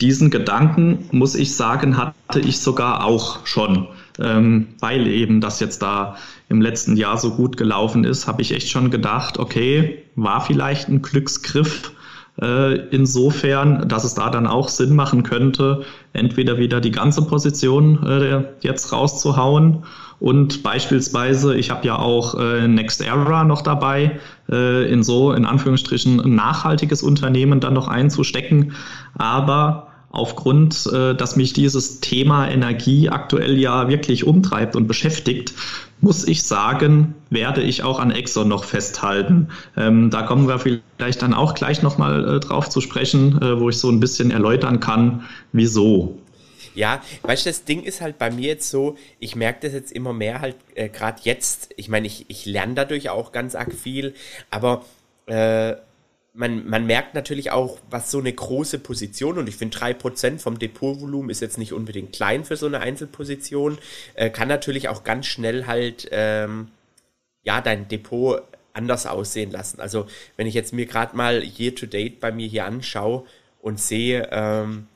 [0.00, 3.88] diesen Gedanken, muss ich sagen, hatte ich sogar auch schon.
[4.20, 6.16] Ähm, weil eben das jetzt da
[6.48, 10.88] im letzten Jahr so gut gelaufen ist, habe ich echt schon gedacht, okay, war vielleicht
[10.88, 11.92] ein Glücksgriff
[12.40, 18.04] äh, insofern, dass es da dann auch Sinn machen könnte, entweder wieder die ganze Position
[18.06, 19.84] äh, jetzt rauszuhauen
[20.20, 24.18] und beispielsweise, ich habe ja auch äh, Next Era noch dabei,
[24.50, 28.72] äh, in so in Anführungsstrichen ein nachhaltiges Unternehmen dann noch einzustecken.
[29.16, 35.52] Aber aufgrund, äh, dass mich dieses Thema Energie aktuell ja wirklich umtreibt und beschäftigt,
[36.00, 39.48] muss ich sagen, werde ich auch an Exxon noch festhalten.
[39.76, 43.68] Ähm, da kommen wir vielleicht dann auch gleich nochmal äh, drauf zu sprechen, äh, wo
[43.68, 46.18] ich so ein bisschen erläutern kann, wieso.
[46.78, 49.90] Ja, weißt du, das Ding ist halt bei mir jetzt so, ich merke das jetzt
[49.90, 53.72] immer mehr halt, äh, gerade jetzt, ich meine, ich, ich lerne dadurch auch ganz arg
[53.72, 54.14] viel,
[54.48, 54.84] aber
[55.26, 55.74] äh,
[56.34, 60.60] man, man merkt natürlich auch, was so eine große Position, und ich finde 3% vom
[60.60, 63.78] Depotvolumen ist jetzt nicht unbedingt klein für so eine Einzelposition,
[64.14, 66.68] äh, kann natürlich auch ganz schnell halt, ähm,
[67.42, 68.40] ja, dein Depot
[68.72, 69.80] anders aussehen lassen.
[69.80, 73.24] Also wenn ich jetzt mir gerade mal Year to Date bei mir hier anschaue
[73.60, 74.86] und sehe, ähm,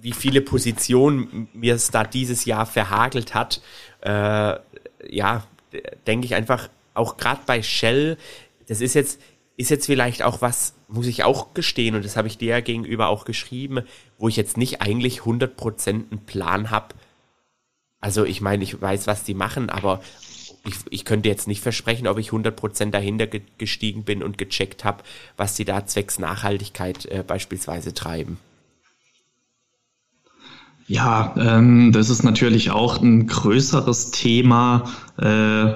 [0.00, 3.60] wie viele Positionen mir es da dieses Jahr verhagelt hat,
[4.02, 4.56] äh,
[5.08, 5.44] ja,
[6.06, 8.16] denke ich einfach, auch gerade bei Shell,
[8.66, 9.20] das ist jetzt,
[9.56, 12.60] ist jetzt vielleicht auch was, muss ich auch gestehen, und das habe ich dir ja
[12.60, 13.82] gegenüber auch geschrieben,
[14.18, 16.94] wo ich jetzt nicht eigentlich 100% einen Plan habe.
[18.00, 20.00] Also ich meine, ich weiß, was die machen, aber
[20.64, 24.84] ich, ich könnte jetzt nicht versprechen, ob ich 100% dahinter ge gestiegen bin und gecheckt
[24.84, 25.02] habe,
[25.36, 28.38] was die da zwecks Nachhaltigkeit äh, beispielsweise treiben.
[30.90, 34.90] Ja, ähm, das ist natürlich auch ein größeres Thema.
[35.18, 35.74] Äh,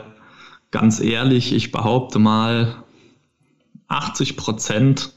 [0.73, 2.75] ganz ehrlich, ich behaupte mal,
[3.87, 5.13] 80 Prozent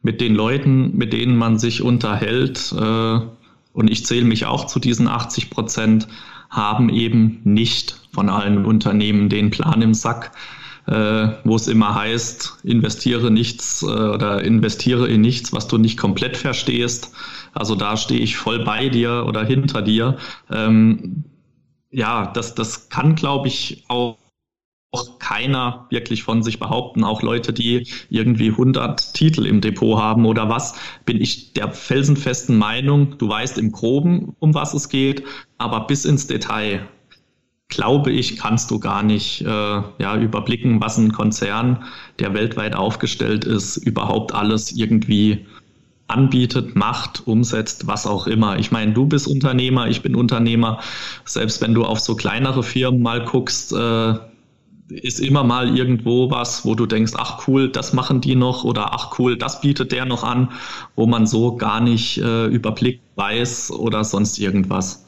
[0.00, 3.18] mit den Leuten, mit denen man sich unterhält, äh,
[3.72, 6.06] und ich zähle mich auch zu diesen 80 Prozent,
[6.48, 10.30] haben eben nicht von allen Unternehmen den Plan im Sack,
[10.86, 15.98] äh, wo es immer heißt, investiere nichts äh, oder investiere in nichts, was du nicht
[15.98, 17.12] komplett verstehst.
[17.52, 20.16] Also da stehe ich voll bei dir oder hinter dir.
[20.50, 21.24] Ähm,
[21.90, 24.18] ja, das, das kann, glaube ich, auch
[24.92, 27.04] auch keiner wirklich von sich behaupten.
[27.04, 32.56] Auch Leute, die irgendwie 100 Titel im Depot haben oder was, bin ich der felsenfesten
[32.56, 35.24] Meinung, du weißt im Groben, um was es geht,
[35.58, 36.88] aber bis ins Detail
[37.68, 41.84] glaube ich, kannst du gar nicht äh, ja, überblicken, was ein Konzern,
[42.18, 45.46] der weltweit aufgestellt ist, überhaupt alles irgendwie
[46.08, 48.58] anbietet, macht, umsetzt, was auch immer.
[48.58, 50.78] Ich meine, du bist Unternehmer, ich bin Unternehmer.
[51.24, 54.14] Selbst wenn du auf so kleinere Firmen mal guckst, äh,
[54.88, 58.94] ist immer mal irgendwo was, wo du denkst, ach cool, das machen die noch oder
[58.94, 60.52] ach cool, das bietet der noch an,
[60.94, 65.05] wo man so gar nicht äh, überblickt weiß oder sonst irgendwas.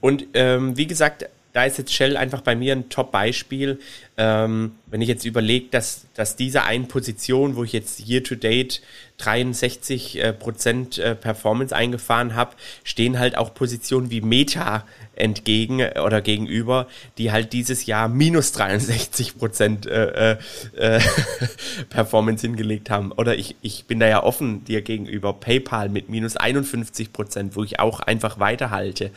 [0.00, 3.80] Und ähm, wie gesagt, da ist jetzt Shell einfach bei mir ein Top-Beispiel.
[4.16, 8.34] Ähm, wenn ich jetzt überlege, dass, dass diese eine Position, wo ich jetzt year to
[8.34, 8.82] date
[9.16, 14.84] 63 äh, Prozent äh, Performance eingefahren habe, stehen halt auch Positionen wie Meta
[15.18, 16.86] entgegen äh, oder gegenüber,
[17.18, 20.38] die halt dieses Jahr minus 63 Prozent äh, äh,
[20.76, 21.00] äh
[21.90, 23.12] Performance hingelegt haben.
[23.12, 25.32] Oder ich, ich bin da ja offen dir gegenüber.
[25.32, 29.10] PayPal mit minus 51 Prozent, wo ich auch einfach weiterhalte.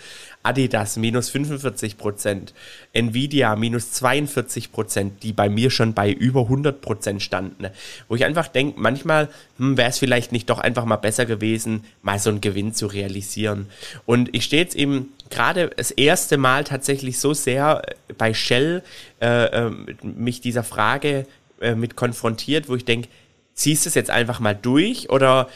[0.44, 2.54] Adidas minus 45 Prozent.
[2.94, 7.68] Nvidia minus 42 Prozent, die bei mir schon bei über 100 Prozent standen.
[8.08, 11.84] Wo ich einfach denke, manchmal hm, wäre es vielleicht nicht doch einfach mal besser gewesen,
[12.02, 13.68] mal so einen Gewinn zu realisieren.
[14.06, 17.82] Und ich stehe jetzt eben gerade das erste Mal tatsächlich so sehr
[18.18, 18.84] bei Shell
[19.22, 19.72] äh, äh,
[20.04, 21.26] mich dieser Frage
[21.60, 23.08] äh, mit konfrontiert, wo ich denke,
[23.54, 25.50] ziehst du es jetzt einfach mal durch oder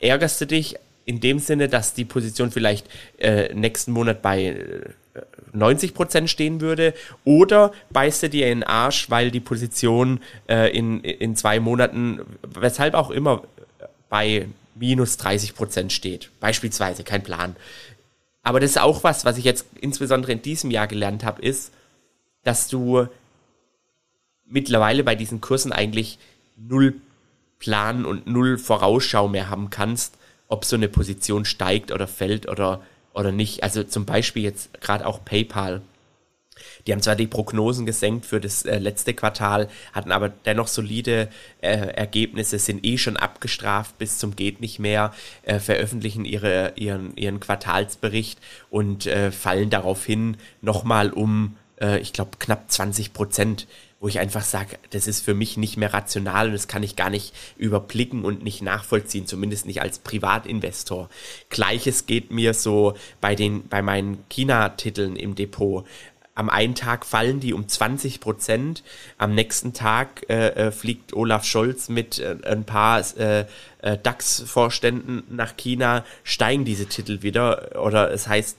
[0.00, 2.86] ärgerst du dich in dem Sinne, dass die Position vielleicht
[3.18, 4.56] äh, nächsten Monat bei
[5.52, 10.20] 90 äh, Prozent stehen würde oder beißt du dir in den Arsch, weil die Position
[10.48, 13.42] äh, in, in zwei Monaten, weshalb auch immer,
[14.08, 16.30] bei minus 30 Prozent steht.
[16.40, 17.56] Beispielsweise, kein Plan.
[18.42, 21.72] Aber das ist auch was, was ich jetzt insbesondere in diesem Jahr gelernt habe, ist,
[22.42, 23.06] dass du
[24.44, 26.18] mittlerweile bei diesen Kursen eigentlich
[26.56, 27.00] null
[27.58, 32.82] Plan und null Vorausschau mehr haben kannst, ob so eine Position steigt oder fällt oder,
[33.14, 33.62] oder nicht.
[33.62, 35.80] Also zum Beispiel jetzt gerade auch PayPal.
[36.86, 41.28] Die haben zwar die Prognosen gesenkt für das äh, letzte Quartal, hatten aber dennoch solide
[41.60, 45.12] äh, Ergebnisse, sind eh schon abgestraft bis zum geht nicht mehr,
[45.42, 48.38] äh, veröffentlichen ihre, ihren, ihren Quartalsbericht
[48.70, 53.66] und äh, fallen daraufhin nochmal um, äh, ich glaube, knapp 20 Prozent
[54.02, 56.96] wo ich einfach sage, das ist für mich nicht mehr rational und das kann ich
[56.96, 61.08] gar nicht überblicken und nicht nachvollziehen, zumindest nicht als Privatinvestor.
[61.50, 65.86] Gleiches geht mir so bei den, bei meinen China-Titeln im Depot.
[66.34, 68.82] Am einen Tag fallen die um 20 Prozent,
[69.18, 73.44] am nächsten Tag äh, äh, fliegt Olaf Scholz mit äh, ein paar äh,
[73.82, 77.82] äh DAX-Vorständen nach China, steigen diese Titel wieder.
[77.82, 78.56] Oder es heißt,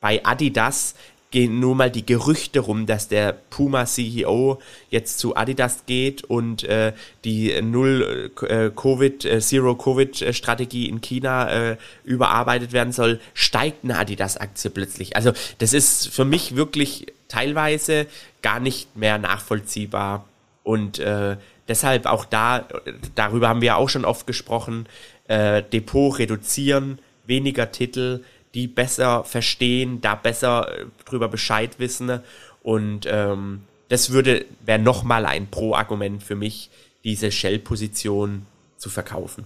[0.00, 0.94] bei Adidas
[1.30, 4.60] gehen nur mal die Gerüchte rum, dass der Puma CEO
[4.90, 6.92] jetzt zu Adidas geht und äh,
[7.24, 13.20] die Null äh, Covid, äh, Zero Covid äh, Strategie in China äh, überarbeitet werden soll,
[13.34, 15.16] steigt eine Adidas Aktie plötzlich.
[15.16, 18.06] Also das ist für mich wirklich teilweise
[18.42, 20.26] gar nicht mehr nachvollziehbar
[20.62, 21.36] und äh,
[21.68, 22.66] deshalb auch da,
[23.14, 24.88] darüber haben wir auch schon oft gesprochen,
[25.28, 28.22] äh, Depot reduzieren, weniger Titel,
[28.56, 32.20] die besser verstehen, da besser äh, drüber Bescheid wissen.
[32.62, 36.70] Und ähm, das würde wäre nochmal ein Pro-Argument für mich,
[37.04, 38.46] diese Shell-Position
[38.78, 39.44] zu verkaufen.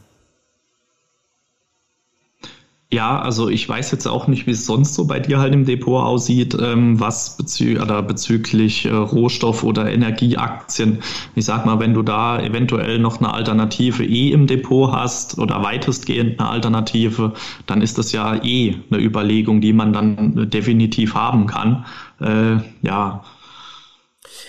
[2.93, 5.65] Ja, also ich weiß jetzt auch nicht, wie es sonst so bei dir halt im
[5.65, 10.99] Depot aussieht, ähm, was bezü bezüglich äh, Rohstoff- oder Energieaktien.
[11.37, 15.63] Ich sag mal, wenn du da eventuell noch eine Alternative eh im Depot hast oder
[15.63, 17.35] weitestgehend eine Alternative,
[17.67, 21.87] dann ist das ja eh eine Überlegung, die man dann definitiv haben kann.
[22.21, 23.23] Äh, ja.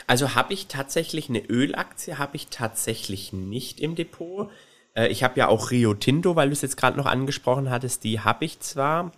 [0.07, 4.49] Also habe ich tatsächlich eine Ölaktie, habe ich tatsächlich nicht im Depot.
[4.93, 8.03] Äh, ich habe ja auch Rio Tinto, weil du es jetzt gerade noch angesprochen hattest,
[8.03, 9.11] die habe ich zwar,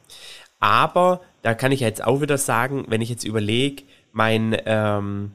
[0.60, 5.32] aber da kann ich jetzt auch wieder sagen, wenn ich jetzt überlege, mein ähm,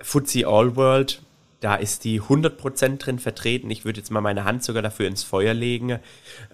[0.00, 1.22] FTSE All World,
[1.60, 3.70] da ist die 100% drin vertreten.
[3.70, 5.98] Ich würde jetzt mal meine Hand sogar dafür ins Feuer legen,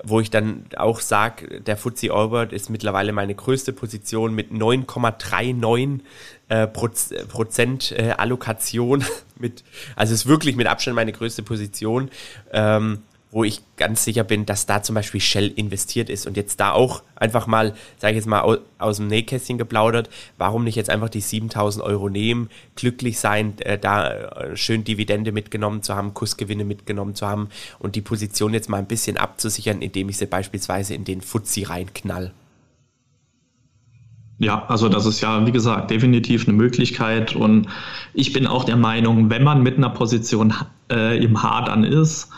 [0.02, 4.50] wo ich dann auch sage, der FTSE All World ist mittlerweile meine größte Position mit
[4.50, 6.00] 9,39
[6.48, 9.04] äh, Prozent äh, Allokation.
[9.38, 9.64] mit,
[9.96, 12.10] also ist wirklich mit Abstand meine größte Position.
[12.52, 13.02] Ähm,
[13.34, 16.70] wo ich ganz sicher bin, dass da zum Beispiel Shell investiert ist und jetzt da
[16.70, 20.88] auch einfach mal, sage ich jetzt mal, aus, aus, dem Nähkästchen geplaudert, warum nicht jetzt
[20.88, 26.14] einfach die 7000 Euro nehmen, glücklich sein, äh, da äh, schön Dividende mitgenommen zu haben,
[26.14, 27.48] Kursgewinne mitgenommen zu haben
[27.80, 31.64] und die Position jetzt mal ein bisschen abzusichern, indem ich sie beispielsweise in den Fuzzi
[31.64, 32.32] reinknall.
[34.44, 37.34] Ja, also das ist ja, wie gesagt, definitiv eine Möglichkeit.
[37.34, 37.66] Und
[38.12, 40.52] ich bin auch der Meinung, wenn man mit einer Position
[40.92, 42.28] äh, im Hadern ist,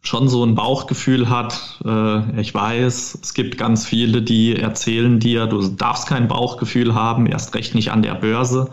[0.00, 1.78] schon so ein Bauchgefühl hat.
[1.84, 7.26] Äh, ich weiß, es gibt ganz viele, die erzählen dir, du darfst kein Bauchgefühl haben,
[7.26, 8.70] erst recht nicht an der Börse.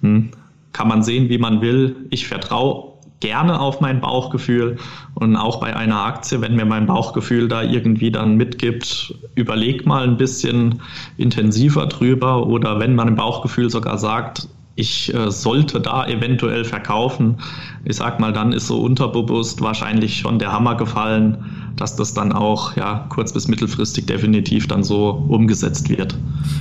[0.00, 0.30] Hm.
[0.72, 2.06] Kann man sehen, wie man will.
[2.10, 2.91] Ich vertraue
[3.22, 4.76] gerne auf mein Bauchgefühl
[5.14, 10.02] und auch bei einer Aktie, wenn mir mein Bauchgefühl da irgendwie dann mitgibt, überleg mal
[10.02, 10.80] ein bisschen
[11.16, 17.36] intensiver drüber oder wenn mein Bauchgefühl sogar sagt, ich äh, sollte da eventuell verkaufen.
[17.84, 22.32] Ich sag mal, dann ist so unterbewusst wahrscheinlich schon der Hammer gefallen, dass das dann
[22.32, 26.16] auch ja kurz- bis mittelfristig definitiv dann so umgesetzt wird.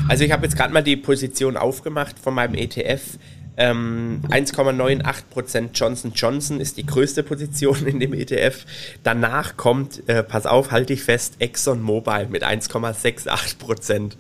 [0.08, 3.18] Also ich habe jetzt gerade mal die Position aufgemacht von meinem ETF.
[3.64, 8.66] Ähm, 1,98% Johnson Johnson ist die größte Position in dem ETF.
[9.04, 14.14] Danach kommt, äh, pass auf, halte ich fest, Exxon Mobil mit 1,68%.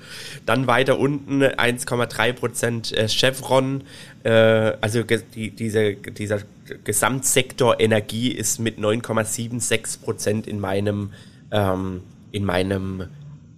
[0.45, 3.83] Dann weiter unten 1,3% äh, Chevron.
[4.23, 6.41] Äh, also die, diese, dieser
[6.83, 11.13] Gesamtsektor Energie ist mit 9,76% in meinem,
[11.51, 12.01] ähm,
[12.31, 13.07] in meinem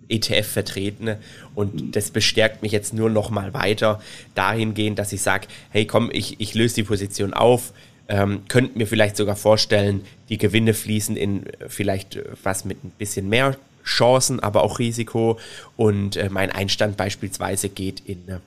[0.10, 1.16] ETF vertreten.
[1.56, 4.02] Und das bestärkt mich jetzt nur noch mal weiter
[4.36, 7.74] dahingehend, dass ich sage, hey komm, ich, ich löse die Position auf,
[8.08, 13.30] ähm, könnt mir vielleicht sogar vorstellen, die Gewinne fließen in vielleicht was mit ein bisschen
[13.30, 15.40] mehr Chancen, aber auch Risiko.
[15.78, 18.40] Und äh, mein Einstand beispielsweise geht in äh,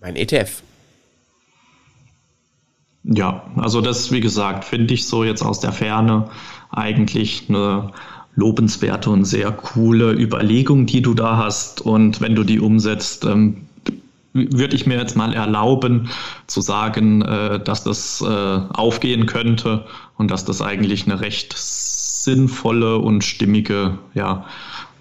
[0.00, 0.62] mein ETF.
[3.04, 6.28] Ja, also das, wie gesagt, finde ich so jetzt aus der Ferne
[6.70, 7.92] eigentlich eine
[8.36, 11.80] lobenswerte und sehr coole Überlegung, die du da hast.
[11.80, 13.66] Und wenn du die umsetzt, ähm,
[14.32, 16.10] würde ich mir jetzt mal erlauben
[16.46, 22.98] zu sagen, äh, dass das äh, aufgehen könnte und dass das eigentlich eine recht sinnvolle
[22.98, 24.44] und stimmige ja,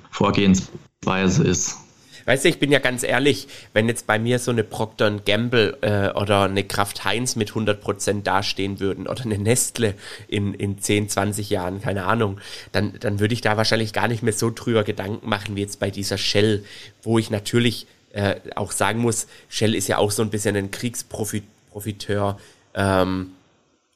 [0.09, 1.77] Vorgehensweise ist.
[2.25, 5.77] Weißt du, ich bin ja ganz ehrlich, wenn jetzt bei mir so eine Procter Gamble
[5.81, 9.93] äh, oder eine Kraft Heinz mit 100% dastehen würden oder eine Nestle
[10.27, 12.39] in, in 10, 20 Jahren, keine Ahnung,
[12.71, 15.79] dann, dann würde ich da wahrscheinlich gar nicht mehr so drüber Gedanken machen wie jetzt
[15.79, 16.65] bei dieser Shell,
[17.03, 20.71] wo ich natürlich äh, auch sagen muss, Shell ist ja auch so ein bisschen ein
[20.71, 22.39] Kriegsprofiteur.
[22.73, 23.31] Ähm,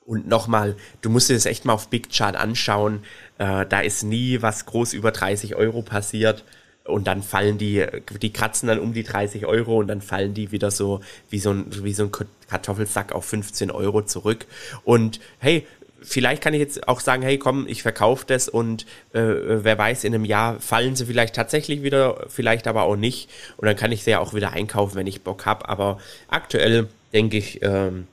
[0.06, 3.04] und nochmal, du musst dir das echt mal auf Big Chart anschauen.
[3.38, 6.44] Äh, da ist nie was groß über 30 Euro passiert
[6.90, 7.86] und dann fallen die,
[8.22, 11.52] die kratzen dann um die 30 Euro und dann fallen die wieder so wie so
[11.52, 12.12] ein, wie so ein
[12.50, 14.46] Kartoffelsack auf 15 Euro zurück.
[14.84, 15.66] Und hey,
[16.02, 19.22] vielleicht kann ich jetzt auch sagen, hey komm, ich verkaufe das und äh,
[19.64, 23.30] wer weiß, in einem Jahr fallen sie vielleicht tatsächlich wieder, vielleicht aber auch nicht.
[23.58, 25.68] Und dann kann ich sie ja auch wieder einkaufen, wenn ich Bock habe.
[25.68, 28.08] Aber aktuell denke ich, ähm,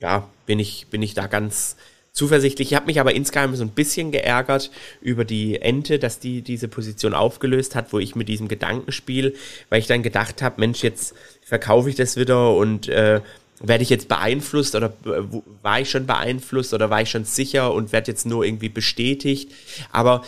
[0.00, 1.76] ja, bin ich, bin ich da ganz,
[2.12, 2.72] zuversichtlich.
[2.72, 4.70] Ich habe mich aber insgeheim so ein bisschen geärgert
[5.00, 9.34] über die Ente, dass die diese Position aufgelöst hat, wo ich mit diesem Gedankenspiel,
[9.70, 13.20] weil ich dann gedacht habe, Mensch, jetzt verkaufe ich das wieder und äh,
[13.60, 15.22] werde ich jetzt beeinflusst oder äh,
[15.62, 19.50] war ich schon beeinflusst oder war ich schon sicher und werde jetzt nur irgendwie bestätigt.
[19.90, 20.22] Aber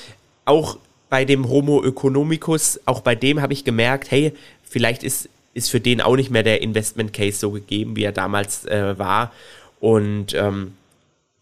[0.46, 0.78] auch
[1.10, 5.80] bei dem Homo economicus, auch bei dem habe ich gemerkt, hey, vielleicht ist, ist für
[5.80, 9.32] den auch nicht mehr der Investment Case so gegeben, wie er damals äh, war.
[9.80, 10.72] Und ähm,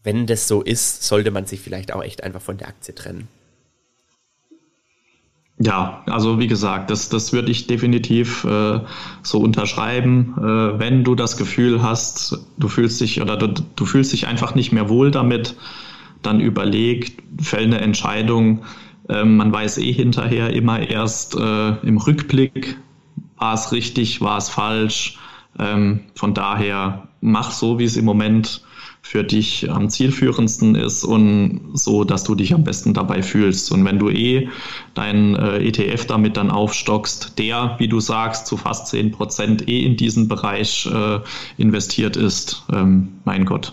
[0.05, 3.29] wenn das so ist, sollte man sich vielleicht auch echt einfach von der Aktie trennen.
[5.59, 8.81] Ja, also wie gesagt, das, das würde ich definitiv äh,
[9.23, 10.35] so unterschreiben.
[10.39, 14.57] Äh, wenn du das Gefühl hast, du fühlst dich oder du, du fühlst dich einfach
[14.57, 15.55] nicht mehr wohl damit,
[16.23, 18.65] dann überleg, fäll eine Entscheidung.
[19.09, 22.77] Äh, man weiß eh hinterher immer erst äh, im Rückblick,
[23.37, 25.19] war es richtig, war es falsch.
[25.61, 28.63] Ähm, von daher mach so, wie es im Moment
[29.05, 33.73] für dich am zielführendsten ist und so, dass du dich am besten dabei fühlst.
[33.73, 34.49] Und wenn du eh
[34.95, 39.85] deinen äh, ETF damit dann aufstockst, der, wie du sagst, zu fast 10 Prozent eh
[39.85, 41.19] in diesen Bereich äh,
[41.59, 43.73] investiert ist, ähm, mein Gott.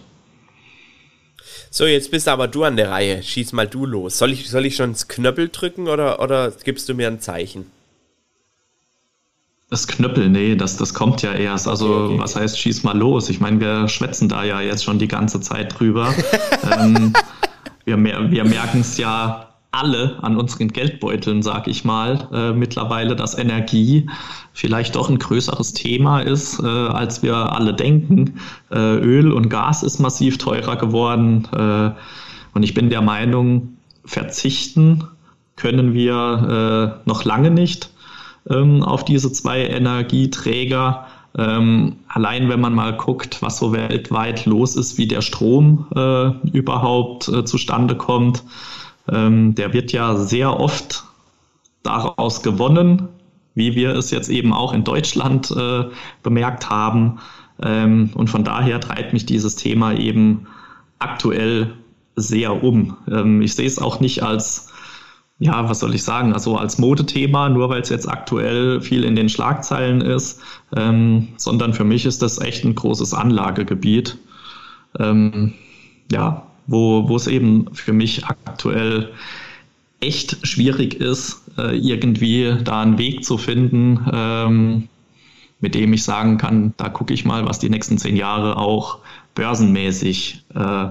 [1.69, 3.21] So, jetzt bist aber du an der Reihe.
[3.21, 4.17] Schieß mal du los.
[4.17, 7.67] Soll ich, soll ich schon ins Knöppel drücken oder, oder gibst du mir ein Zeichen?
[9.69, 11.67] Das Knüppel, nee, das, das kommt ja erst.
[11.67, 13.29] Also, okay, was heißt, schieß mal los?
[13.29, 16.11] Ich meine, wir schwätzen da ja jetzt schon die ganze Zeit drüber.
[16.79, 17.13] ähm,
[17.85, 23.37] wir, wir merken es ja alle an unseren Geldbeuteln, sag ich mal, äh, mittlerweile, dass
[23.37, 24.09] Energie
[24.53, 28.39] vielleicht doch ein größeres Thema ist, äh, als wir alle denken.
[28.71, 31.47] Äh, Öl und Gas ist massiv teurer geworden.
[31.53, 31.91] Äh,
[32.55, 35.03] und ich bin der Meinung, verzichten
[35.55, 37.91] können wir äh, noch lange nicht
[38.49, 41.07] ähm, auf diese zwei Energieträger.
[41.37, 46.29] Ähm, allein wenn man mal guckt, was so weltweit los ist, wie der Strom äh,
[46.49, 48.43] überhaupt äh, zustande kommt,
[49.11, 51.03] ähm, der wird ja sehr oft
[51.83, 53.07] daraus gewonnen,
[53.53, 55.85] wie wir es jetzt eben auch in Deutschland äh,
[56.23, 57.19] bemerkt haben.
[57.61, 60.47] Ähm, und von daher treibt mich dieses Thema eben
[60.97, 61.73] aktuell
[62.15, 62.97] sehr um.
[63.09, 64.71] Ähm, ich sehe es auch nicht als
[65.39, 69.15] ja, was soll ich sagen, also als Modethema, nur weil es jetzt aktuell viel in
[69.15, 70.41] den Schlagzeilen ist,
[70.75, 74.17] ähm, sondern für mich ist das echt ein großes Anlagegebiet,
[74.99, 75.53] ähm,
[76.11, 79.11] ja, wo, wo es eben für mich aktuell
[80.01, 84.89] echt schwierig ist, äh, irgendwie da einen Weg zu finden, ähm,
[85.61, 88.99] mit dem ich sagen kann, da gucke ich mal, was die nächsten zehn Jahre auch
[89.35, 90.87] börsenmäßig äh,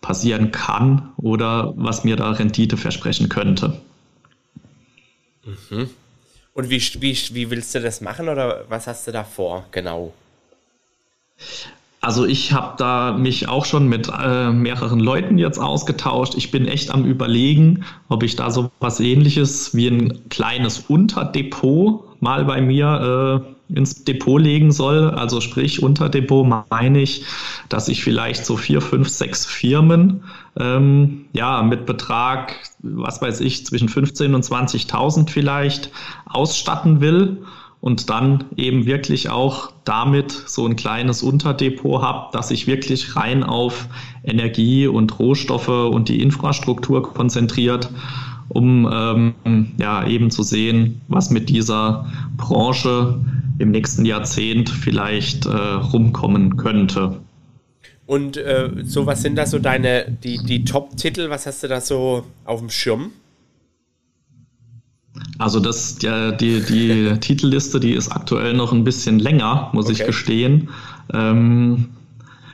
[0.00, 3.80] passieren kann oder was mir da Rendite versprechen könnte.
[5.44, 5.90] Mhm.
[6.54, 10.12] Und wie, wie, wie willst du das machen oder was hast du da vor, genau?
[12.02, 16.34] Also ich habe da mich auch schon mit äh, mehreren Leuten jetzt ausgetauscht.
[16.34, 22.20] Ich bin echt am überlegen, ob ich da so was ähnliches wie ein kleines Unterdepot
[22.22, 25.10] mal bei mir äh, ins Depot legen soll.
[25.10, 27.24] Also sprich, unter Depot meine ich,
[27.68, 30.24] dass ich vielleicht so vier, fünf, sechs Firmen
[30.58, 35.90] ähm, ja mit Betrag, was weiß ich, zwischen 15 und 20.000 vielleicht
[36.26, 37.38] ausstatten will
[37.80, 43.42] und dann eben wirklich auch damit so ein kleines Unterdepot habe, dass sich wirklich rein
[43.42, 43.88] auf
[44.22, 47.90] Energie und Rohstoffe und die Infrastruktur konzentriert
[48.50, 49.34] um ähm,
[49.78, 52.06] ja eben zu sehen, was mit dieser
[52.36, 53.20] Branche
[53.60, 57.20] im nächsten Jahrzehnt vielleicht äh, rumkommen könnte.
[58.06, 61.80] Und äh, so, was sind da so deine, die, die Top-Titel, was hast du da
[61.80, 63.12] so auf dem Schirm?
[65.38, 69.94] Also das, der, die, die Titelliste, die ist aktuell noch ein bisschen länger, muss okay.
[69.94, 70.70] ich gestehen.
[71.12, 71.90] Ähm,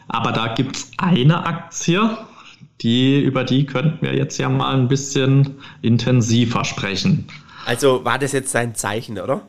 [0.09, 2.19] aber da gibt es eine Aktie,
[2.81, 7.29] die, über die könnten wir jetzt ja mal ein bisschen intensiver sprechen.
[7.65, 9.43] Also war das jetzt sein Zeichen, oder?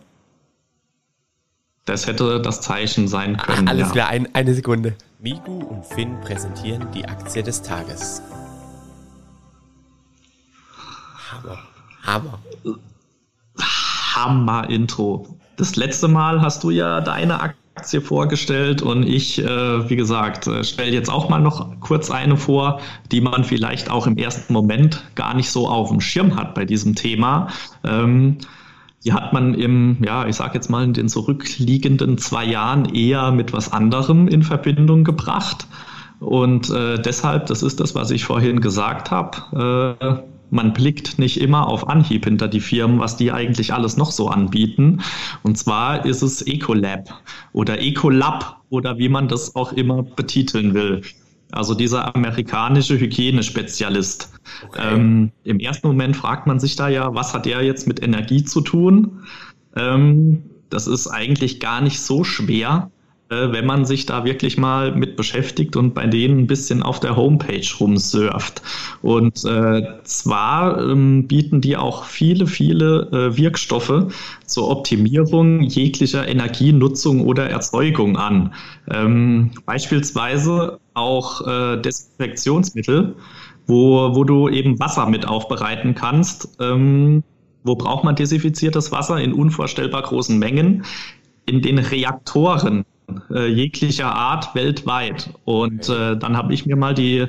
[1.87, 3.67] Das hätte das Zeichen sein können.
[3.67, 3.93] Ach, alles ja.
[3.93, 4.93] klar, ein, eine Sekunde.
[5.19, 8.21] Migu und Finn präsentieren die Aktie des Tages.
[11.31, 11.57] Hammer.
[12.03, 12.39] Hammer.
[14.13, 15.39] Hammer Intro.
[15.55, 20.47] Das letzte Mal hast du ja deine Aktie Aktie vorgestellt und ich, äh, wie gesagt,
[20.47, 22.81] äh, stelle jetzt auch mal noch kurz eine vor,
[23.11, 26.65] die man vielleicht auch im ersten Moment gar nicht so auf dem Schirm hat bei
[26.65, 27.49] diesem Thema.
[27.83, 28.39] Ähm,
[29.05, 33.31] die hat man im, ja, ich sage jetzt mal in den zurückliegenden zwei Jahren eher
[33.31, 35.67] mit was anderem in Verbindung gebracht.
[36.19, 40.15] Und äh, deshalb, das ist das, was ich vorhin gesagt habe, äh,
[40.49, 44.29] man blickt nicht immer auf Anhieb hinter die Firmen, was die eigentlich alles noch so
[44.29, 45.01] anbieten.
[45.43, 47.21] Und zwar ist es Ecolab
[47.53, 51.01] oder Ecolab oder wie man das auch immer betiteln will.
[51.51, 54.33] Also dieser amerikanische Hygienespezialist.
[54.65, 54.95] Okay.
[54.95, 58.43] Ähm, Im ersten Moment fragt man sich da ja, was hat der jetzt mit Energie
[58.43, 59.23] zu tun?
[59.75, 62.91] Ähm, das ist eigentlich gar nicht so schwer.
[63.29, 67.01] Äh, wenn man sich da wirklich mal mit beschäftigt und bei denen ein bisschen auf
[67.01, 68.61] der Homepage rumsurft.
[69.01, 74.13] Und äh, zwar ähm, bieten die auch viele, viele äh, Wirkstoffe
[74.45, 78.53] zur Optimierung jeglicher Energienutzung oder Erzeugung an.
[78.89, 83.15] Ähm, beispielsweise auch äh, Desinfektionsmittel,
[83.65, 86.55] wo, wo du eben Wasser mit aufbereiten kannst.
[86.61, 87.23] Ähm,
[87.65, 90.85] wo braucht man desinfiziertes Wasser in unvorstellbar großen Mengen?
[91.45, 92.85] In den Reaktoren
[93.31, 95.33] äh, jeglicher Art weltweit.
[95.45, 97.27] Und äh, dann habe ich mir mal die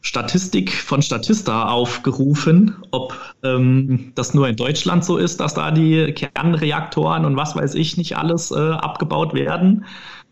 [0.00, 6.12] Statistik von Statista aufgerufen, ob ähm, das nur in Deutschland so ist, dass da die
[6.12, 9.86] Kernreaktoren und was weiß ich nicht alles äh, abgebaut werden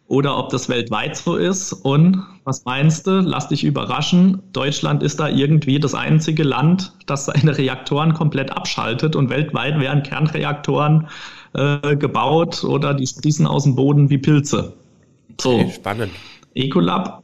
[0.09, 1.73] oder ob das weltweit so ist.
[1.73, 3.21] Und was meinst du?
[3.21, 4.43] Lass dich überraschen.
[4.53, 10.03] Deutschland ist da irgendwie das einzige Land, das seine Reaktoren komplett abschaltet und weltweit werden
[10.03, 11.09] Kernreaktoren
[11.55, 14.75] äh, gebaut oder die sprießen aus dem Boden wie Pilze.
[15.41, 15.55] So.
[15.55, 16.13] Okay, spannend.
[16.55, 17.23] Ecolab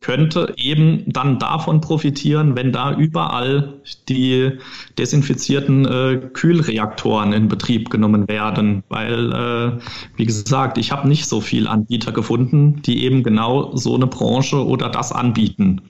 [0.00, 4.52] könnte eben dann davon profitieren, wenn da überall die
[4.98, 8.84] desinfizierten äh, Kühlreaktoren in Betrieb genommen werden.
[8.88, 9.80] Weil, äh,
[10.16, 14.64] wie gesagt, ich habe nicht so viele Anbieter gefunden, die eben genau so eine Branche
[14.64, 15.80] oder das anbieten.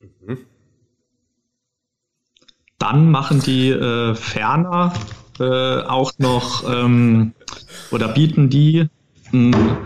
[0.00, 0.38] Mhm.
[2.78, 4.92] Dann machen die äh, ferner
[5.40, 7.32] äh, auch noch ähm,
[7.90, 8.86] oder bieten die
[9.32, 9.78] mh,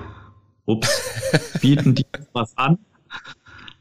[0.66, 1.02] ups,
[1.60, 2.78] bieten die was an,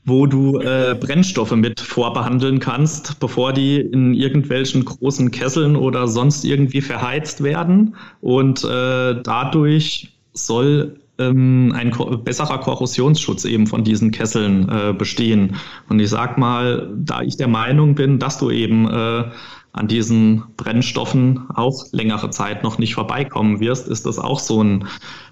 [0.06, 6.46] wo du äh, Brennstoffe mit vorbehandeln kannst, bevor die in irgendwelchen großen Kesseln oder sonst
[6.46, 7.96] irgendwie verheizt werden.
[8.22, 11.92] Und äh, dadurch soll ähm, ein
[12.24, 15.56] besserer Korrosionsschutz eben von diesen Kesseln äh, bestehen.
[15.90, 19.26] Und ich sag mal, da ich der Meinung bin, dass du eben äh,
[19.74, 24.88] an diesen Brennstoffen auch längere Zeit noch nicht vorbeikommen wirst, ist das auch so ein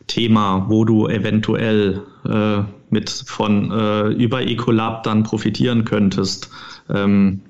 [0.07, 6.49] Thema, wo du eventuell äh, mit von äh, über Ecolab dann profitieren könntest.
[6.89, 7.41] Ähm,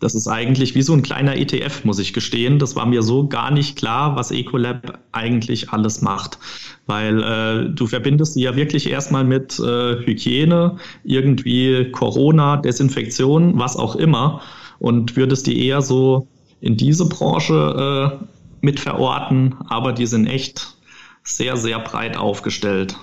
[0.00, 2.60] das ist eigentlich wie so ein kleiner ETF, muss ich gestehen.
[2.60, 6.38] Das war mir so gar nicht klar, was Ecolab eigentlich alles macht.
[6.86, 13.76] Weil äh, du verbindest sie ja wirklich erstmal mit äh, Hygiene, irgendwie Corona, Desinfektion, was
[13.76, 14.40] auch immer
[14.78, 16.26] und würdest die eher so
[16.60, 18.24] in diese Branche äh,
[18.60, 20.76] mit verorten, aber die sind echt
[21.22, 22.96] sehr, sehr breit aufgestellt.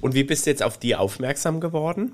[0.00, 2.12] Und wie bist du jetzt auf die aufmerksam geworden?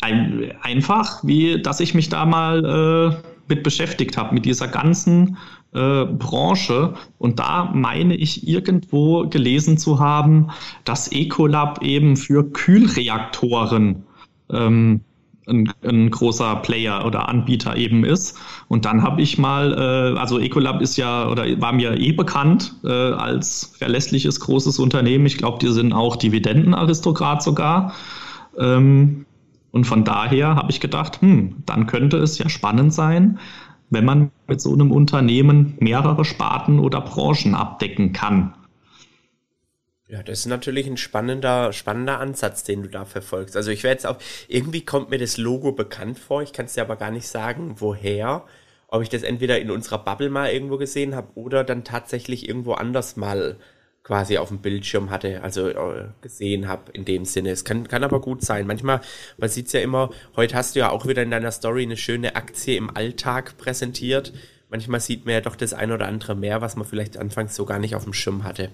[0.00, 2.64] Ein, einfach, wie dass ich mich da mal
[3.22, 5.36] äh, mit beschäftigt habe, mit dieser ganzen
[5.74, 6.94] äh, Branche.
[7.18, 10.50] Und da meine ich irgendwo gelesen zu haben,
[10.84, 14.04] dass Ecolab eben für Kühlreaktoren
[14.50, 15.00] ähm,
[15.46, 18.38] ein, ein, großer Player oder Anbieter eben ist.
[18.68, 22.74] Und dann habe ich mal, äh, also Ecolab ist ja oder war mir eh bekannt
[22.84, 25.26] äh, als verlässliches großes Unternehmen.
[25.26, 27.94] Ich glaube, die sind auch Dividendenaristokrat sogar.
[28.58, 29.26] Ähm,
[29.72, 33.38] und von daher habe ich gedacht, hm, dann könnte es ja spannend sein,
[33.90, 38.54] wenn man mit so einem Unternehmen mehrere Sparten oder Branchen abdecken kann.
[40.12, 43.56] Ja, das ist natürlich ein spannender, spannender Ansatz, den du da verfolgst.
[43.56, 46.74] Also ich werde jetzt auch, irgendwie kommt mir das Logo bekannt vor, ich kann es
[46.74, 48.44] dir aber gar nicht sagen, woher.
[48.88, 52.74] Ob ich das entweder in unserer Bubble mal irgendwo gesehen habe oder dann tatsächlich irgendwo
[52.74, 53.56] anders mal
[54.02, 57.48] quasi auf dem Bildschirm hatte, also äh, gesehen habe in dem Sinne.
[57.48, 58.66] Es kann, kann aber gut sein.
[58.66, 59.00] Manchmal,
[59.38, 62.36] man sieht's ja immer, heute hast du ja auch wieder in deiner Story eine schöne
[62.36, 64.34] Aktie im Alltag präsentiert.
[64.68, 67.64] Manchmal sieht man ja doch das ein oder andere mehr, was man vielleicht anfangs so
[67.64, 68.68] gar nicht auf dem Schirm hatte.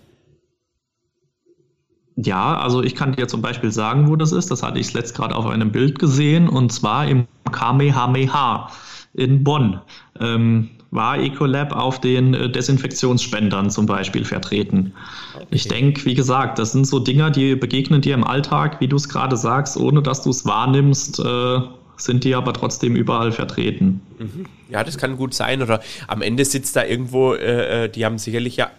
[2.21, 4.51] Ja, also ich kann dir zum Beispiel sagen, wo das ist.
[4.51, 8.71] Das hatte ich letzt gerade auf einem Bild gesehen und zwar im Kamehameha
[9.15, 9.81] in Bonn.
[10.19, 14.95] Ähm, war Ecolab auf den äh, Desinfektionsspendern zum Beispiel vertreten.
[15.37, 15.47] Okay.
[15.51, 18.97] Ich denke, wie gesagt, das sind so Dinger, die begegnen dir im Alltag, wie du
[18.97, 21.61] es gerade sagst, ohne dass du es wahrnimmst, äh,
[21.99, 24.01] sind die aber trotzdem überall vertreten.
[24.19, 24.47] Mhm.
[24.71, 25.63] Ja, das kann gut sein.
[25.63, 28.71] Oder am Ende sitzt da irgendwo, äh, äh die haben sicherlich ja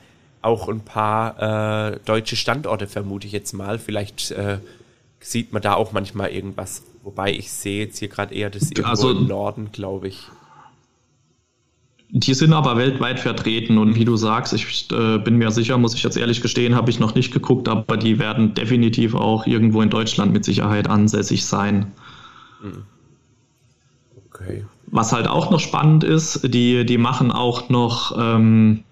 [0.42, 3.80] auch ein paar äh, deutsche Standorte, vermute ich jetzt mal.
[3.80, 4.60] Vielleicht äh,
[5.20, 6.84] sieht man da auch manchmal irgendwas.
[7.04, 10.28] Wobei ich sehe jetzt hier gerade eher das irgendwo also, im Norden, glaube ich.
[12.12, 15.94] Die sind aber weltweit vertreten und wie du sagst, ich äh, bin mir sicher, muss
[15.94, 19.82] ich jetzt ehrlich gestehen, habe ich noch nicht geguckt, aber die werden definitiv auch irgendwo
[19.84, 21.92] in Deutschland mit Sicherheit ansässig sein.
[22.62, 22.84] Hm.
[24.28, 24.66] Okay.
[24.88, 28.84] Was halt auch noch spannend ist, die, die machen auch noch ähm,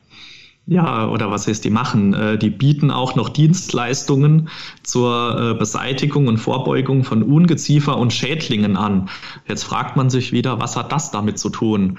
[0.70, 2.14] ja, oder was heißt die machen?
[2.14, 4.50] Äh, die bieten auch noch Dienstleistungen
[4.84, 9.10] zur äh, Beseitigung und Vorbeugung von Ungeziefer und Schädlingen an.
[9.48, 11.98] Jetzt fragt man sich wieder, was hat das damit zu tun?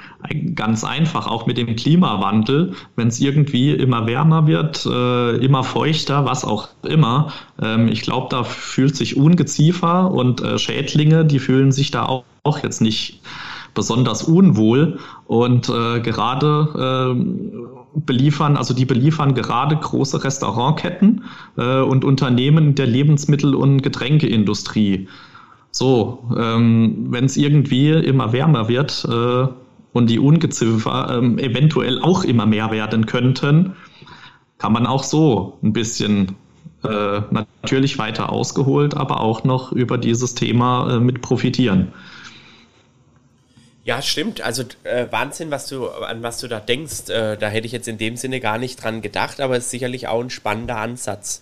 [0.54, 6.26] Ganz einfach, auch mit dem Klimawandel, wenn es irgendwie immer wärmer wird, äh, immer feuchter,
[6.26, 7.32] was auch immer.
[7.62, 12.62] Ähm, ich glaube, da fühlt sich Ungeziefer und Schädlinge, die fühlen sich da auch, auch
[12.62, 13.22] jetzt nicht
[13.74, 21.24] besonders unwohl und äh, gerade äh, beliefern, also die beliefern gerade große Restaurantketten
[21.56, 25.08] äh, und Unternehmen der Lebensmittel- und Getränkeindustrie.
[25.70, 29.46] So, ähm, wenn es irgendwie immer wärmer wird äh,
[29.92, 33.74] und die Ungeziffer ähm, eventuell auch immer mehr werden könnten,
[34.58, 36.36] kann man auch so ein bisschen
[36.82, 41.88] äh, natürlich weiter ausgeholt, aber auch noch über dieses Thema äh, mit profitieren.
[43.88, 44.42] Ja, stimmt.
[44.42, 47.08] Also äh, Wahnsinn, was du an was du da denkst.
[47.08, 49.70] Äh, da hätte ich jetzt in dem Sinne gar nicht dran gedacht, aber es ist
[49.70, 51.40] sicherlich auch ein spannender Ansatz.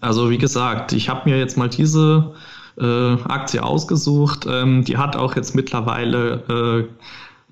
[0.00, 2.34] Also wie gesagt, ich habe mir jetzt mal diese
[2.80, 4.44] äh, Aktie ausgesucht.
[4.50, 6.88] Ähm, die hat auch jetzt mittlerweile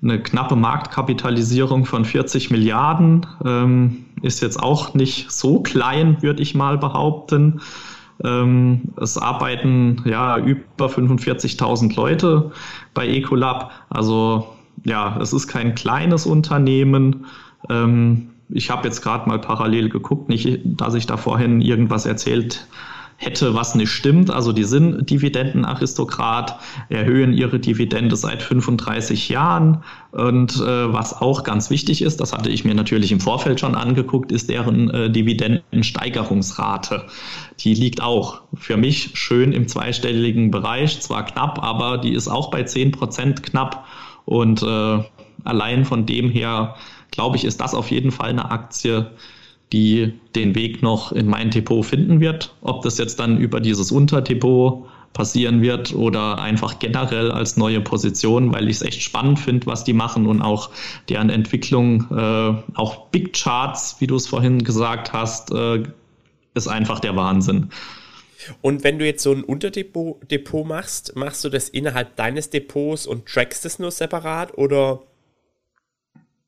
[0.01, 3.25] äh, eine knappe Marktkapitalisierung von 40 Milliarden.
[3.45, 7.61] Ähm, ist jetzt auch nicht so klein, würde ich mal behaupten.
[8.23, 12.51] Ähm, es arbeiten ja über 45.000 Leute
[12.93, 13.71] bei Ecolab.
[13.89, 14.47] Also
[14.83, 17.25] ja, es ist kein kleines Unternehmen.
[17.69, 22.67] Ähm, ich habe jetzt gerade mal parallel geguckt, nicht, dass ich da vorhin irgendwas erzählt
[23.17, 24.29] hätte, was nicht stimmt.
[24.29, 26.59] Also die sind Dividendenaristokrat,
[26.89, 29.83] erhöhen ihre Dividende seit 35 Jahren.
[30.11, 33.75] Und äh, was auch ganz wichtig ist, das hatte ich mir natürlich im Vorfeld schon
[33.75, 37.05] angeguckt, ist deren äh, Dividendensteigerungsrate.
[37.59, 42.51] Die liegt auch für mich schön im zweistelligen Bereich, zwar knapp, aber die ist auch
[42.51, 43.85] bei 10 Prozent knapp.
[44.25, 44.99] Und äh,
[45.43, 46.75] allein von dem her,
[47.11, 49.11] glaube ich, ist das auf jeden Fall eine Aktie,
[49.75, 52.55] die den Weg noch in mein Depot finden wird.
[52.61, 58.53] Ob das jetzt dann über dieses Unterdepot passieren wird oder einfach generell als neue Position,
[58.53, 60.69] weil ich es echt spannend finde, was die machen und auch
[61.09, 65.83] deren Entwicklung, äh, auch Big Charts, wie du es vorhin gesagt hast, äh,
[66.53, 67.69] ist einfach der Wahnsinn.
[68.61, 73.07] Und wenn du jetzt so ein Unterdepot Depot machst, machst du das innerhalb deines Depots
[73.07, 75.01] und trackst es nur separat oder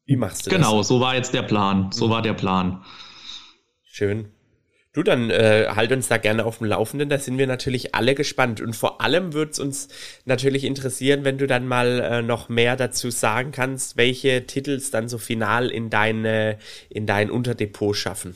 [0.06, 0.70] wie machst du genau, das?
[0.70, 1.92] Genau, so war jetzt der Plan.
[1.92, 2.12] So mhm.
[2.12, 2.84] war der Plan.
[3.98, 4.28] Schön.
[4.94, 8.14] Du, dann äh, halt uns da gerne auf dem Laufenden, da sind wir natürlich alle
[8.14, 8.62] gespannt.
[8.62, 9.88] Und vor allem würde es uns
[10.26, 15.10] natürlich interessieren, wenn du dann mal äh, noch mehr dazu sagen kannst, welche Titels dann
[15.10, 18.36] so final in deine, in dein Unterdepot schaffen.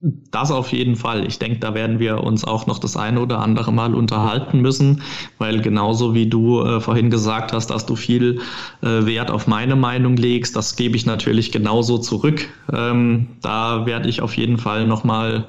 [0.00, 1.26] Das auf jeden Fall.
[1.26, 5.02] Ich denke, da werden wir uns auch noch das eine oder andere Mal unterhalten müssen,
[5.38, 8.40] weil genauso wie du äh, vorhin gesagt hast, dass du viel
[8.82, 12.46] äh, Wert auf meine Meinung legst, das gebe ich natürlich genauso zurück.
[12.70, 15.46] Ähm, da werde ich auf jeden Fall nochmal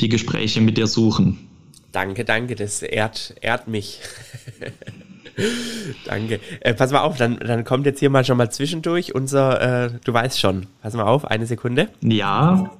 [0.00, 1.38] die Gespräche mit dir suchen.
[1.92, 4.00] Danke, danke, das ehrt, ehrt mich.
[6.04, 6.40] Danke.
[6.60, 9.90] Äh, pass mal auf, dann, dann kommt jetzt hier mal schon mal zwischendurch unser, äh,
[10.04, 11.88] du weißt schon, pass mal auf, eine Sekunde.
[12.02, 12.70] Ja.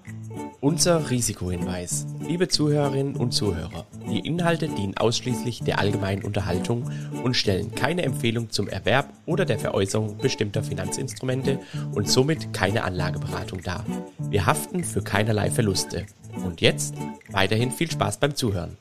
[0.61, 2.07] Unser Risikohinweis.
[2.26, 6.91] Liebe Zuhörerinnen und Zuhörer, die Inhalte dienen ausschließlich der allgemeinen Unterhaltung
[7.24, 11.59] und stellen keine Empfehlung zum Erwerb oder der Veräußerung bestimmter Finanzinstrumente
[11.95, 13.85] und somit keine Anlageberatung dar.
[14.18, 16.07] Wir haften für keinerlei Verluste.
[16.45, 16.95] Und jetzt
[17.30, 18.76] weiterhin viel Spaß beim Zuhören.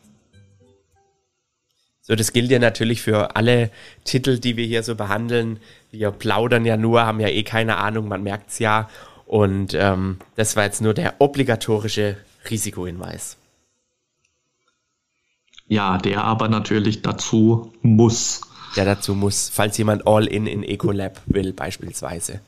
[2.03, 3.69] So, das gilt ja natürlich für alle
[4.05, 5.59] Titel, die wir hier so behandeln.
[5.91, 8.89] Wir plaudern ja nur, haben ja eh keine Ahnung, man merkt's ja.
[9.31, 12.17] Und ähm, das war jetzt nur der obligatorische
[12.49, 13.37] Risikohinweis.
[15.69, 18.41] Ja, der aber natürlich dazu muss.
[18.75, 22.41] Der dazu muss, falls jemand All-In in Ecolab will, beispielsweise.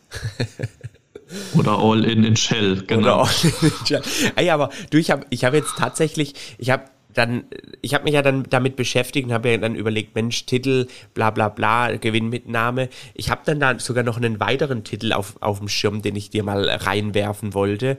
[1.56, 3.22] Oder All-In in Shell, genau.
[3.22, 4.02] Oder All-In in Shell.
[4.36, 6.84] Ey, aber du, ich habe ich hab jetzt tatsächlich, ich habe
[7.14, 7.46] dann,
[7.82, 11.30] ich habe mich ja dann damit beschäftigt und habe ja dann überlegt, Mensch, Titel, bla
[11.32, 12.90] bla bla, Gewinnmitnahme.
[13.14, 16.30] Ich habe dann da sogar noch einen weiteren Titel auf, auf dem Schirm, den ich
[16.30, 17.98] dir mal reinwerfen wollte,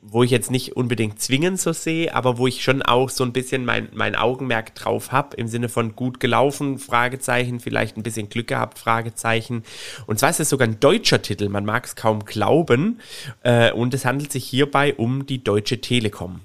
[0.00, 3.32] wo ich jetzt nicht unbedingt zwingend so sehe, aber wo ich schon auch so ein
[3.32, 8.28] bisschen mein, mein Augenmerk drauf habe, im Sinne von gut gelaufen, Fragezeichen, vielleicht ein bisschen
[8.28, 9.62] Glück gehabt, Fragezeichen.
[10.06, 13.00] Und zwar ist es sogar ein deutscher Titel, man mag es kaum glauben.
[13.42, 16.40] Äh, und es handelt sich hierbei um die Deutsche Telekom.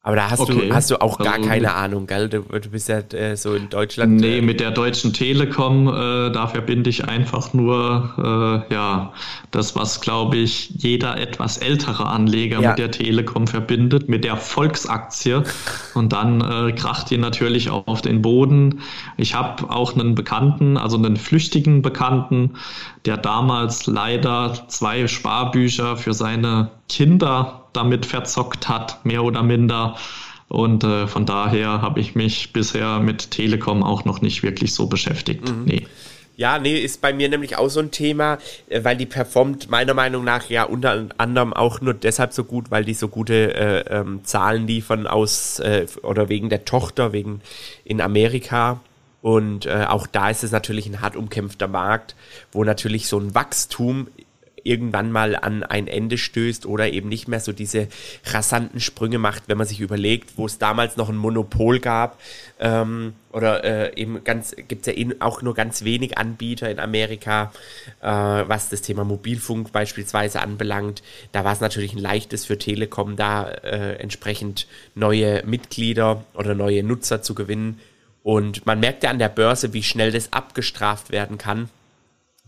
[0.00, 0.68] Aber da hast okay.
[0.68, 2.28] du hast du auch gar also, keine Ahnung, gell?
[2.28, 4.20] Du, du bist ja äh, so in Deutschland.
[4.20, 9.12] Nee, äh, mit der Deutschen Telekom, äh, da verbinde ich einfach nur äh, ja
[9.50, 12.70] das, was glaube ich jeder etwas ältere Anleger ja.
[12.70, 15.42] mit der Telekom verbindet, mit der Volksaktie.
[15.94, 18.80] Und dann äh, kracht die natürlich auch auf den Boden.
[19.16, 22.54] Ich habe auch einen Bekannten, also einen flüchtigen Bekannten,
[23.04, 29.96] der damals leider zwei Sparbücher für seine Kinder damit verzockt hat, mehr oder minder.
[30.48, 34.86] Und äh, von daher habe ich mich bisher mit Telekom auch noch nicht wirklich so
[34.86, 35.48] beschäftigt.
[35.48, 35.64] Mhm.
[35.64, 35.86] Nee.
[36.36, 39.94] Ja, nee, ist bei mir nämlich auch so ein Thema, äh, weil die performt meiner
[39.94, 43.80] Meinung nach ja unter anderem auch nur deshalb so gut, weil die so gute äh,
[43.90, 47.40] ähm, Zahlen liefern aus äh, oder wegen der Tochter, wegen
[47.84, 48.80] in Amerika.
[49.20, 52.14] Und äh, auch da ist es natürlich ein hart umkämpfter Markt,
[52.52, 54.06] wo natürlich so ein Wachstum
[54.68, 57.88] irgendwann mal an ein Ende stößt oder eben nicht mehr so diese
[58.24, 62.20] rasanten Sprünge macht, wenn man sich überlegt, wo es damals noch ein Monopol gab
[62.60, 66.78] ähm, oder äh, eben ganz gibt es ja eh auch nur ganz wenig Anbieter in
[66.78, 67.52] Amerika,
[68.00, 71.02] äh, was das Thema Mobilfunk beispielsweise anbelangt.
[71.32, 76.82] Da war es natürlich ein leichtes für Telekom, da äh, entsprechend neue Mitglieder oder neue
[76.82, 77.80] Nutzer zu gewinnen.
[78.22, 81.70] Und man merkt ja an der Börse, wie schnell das abgestraft werden kann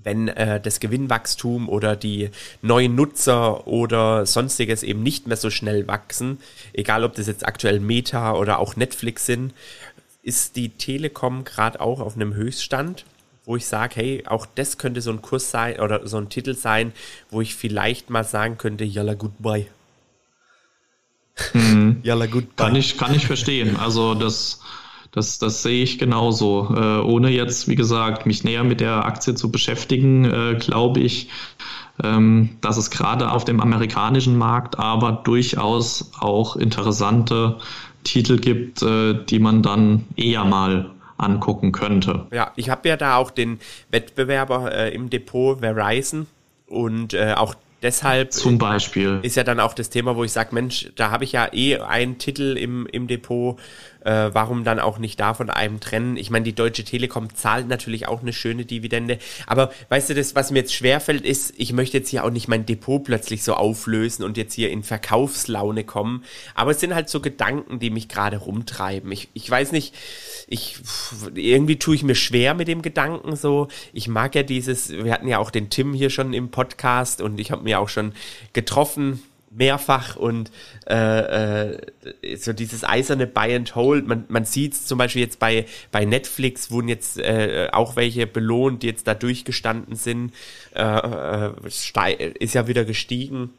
[0.03, 2.30] wenn äh, das Gewinnwachstum oder die
[2.62, 6.38] neuen Nutzer oder sonstiges eben nicht mehr so schnell wachsen,
[6.72, 9.53] egal ob das jetzt aktuell Meta oder auch Netflix sind,
[10.22, 13.05] ist die Telekom gerade auch auf einem Höchststand.
[13.46, 16.55] wo ich sage, hey, auch das könnte so ein Kurs sein oder so ein Titel
[16.55, 16.92] sein,
[17.30, 19.66] wo ich vielleicht mal sagen könnte, yalla goodbye.
[21.55, 22.01] Mhm.
[22.03, 22.66] yalla goodbye.
[22.66, 23.76] Kann ich, kann ich verstehen.
[23.76, 24.61] Also das,
[25.12, 26.74] das, das sehe ich genauso.
[26.74, 31.28] Äh, ohne jetzt, wie gesagt, mich näher mit der Aktie zu beschäftigen, äh, glaube ich,
[32.02, 37.58] ähm, dass es gerade auf dem amerikanischen Markt aber durchaus auch interessante
[38.04, 42.26] Titel gibt, äh, die man dann eher mal angucken könnte.
[42.32, 46.26] Ja, ich habe ja da auch den Wettbewerber äh, im Depot Verizon
[46.66, 50.54] und äh, auch deshalb zum Beispiel ist ja dann auch das Thema, wo ich sage,
[50.54, 53.58] Mensch, da habe ich ja eh einen Titel im, im Depot,
[54.05, 56.16] äh, warum dann auch nicht da von einem trennen?
[56.16, 59.18] Ich meine, die Deutsche Telekom zahlt natürlich auch eine schöne Dividende.
[59.46, 62.48] Aber weißt du, das, was mir jetzt schwerfällt, ist, ich möchte jetzt hier auch nicht
[62.48, 66.24] mein Depot plötzlich so auflösen und jetzt hier in Verkaufslaune kommen.
[66.55, 69.11] Aber es sind halt so Gedanken, die mich gerade rumtreiben.
[69.12, 69.94] Ich, ich weiß nicht,
[70.48, 70.78] ich
[71.34, 73.68] irgendwie tue ich mir schwer mit dem Gedanken so.
[73.92, 77.38] Ich mag ja dieses, wir hatten ja auch den Tim hier schon im Podcast und
[77.38, 78.12] ich habe mir auch schon
[78.53, 80.51] getroffen mehrfach und
[80.88, 85.40] äh, äh, so dieses eiserne Buy and Hold, man, man sieht es zum Beispiel jetzt
[85.40, 90.32] bei, bei Netflix, wurden jetzt äh, auch welche belohnt, die jetzt da durchgestanden sind,
[90.74, 93.51] äh, äh, ist ja wieder gestiegen.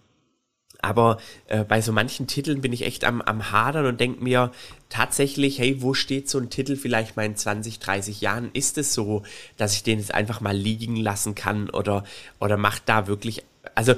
[0.81, 1.17] Aber
[1.47, 4.51] äh, bei so manchen Titeln bin ich echt am, am Hadern und denke mir
[4.89, 8.49] tatsächlich, hey, wo steht so ein Titel vielleicht mal in 20, 30 Jahren?
[8.53, 9.21] Ist es so,
[9.57, 12.03] dass ich den jetzt einfach mal liegen lassen kann oder,
[12.39, 13.43] oder macht da wirklich,
[13.75, 13.93] also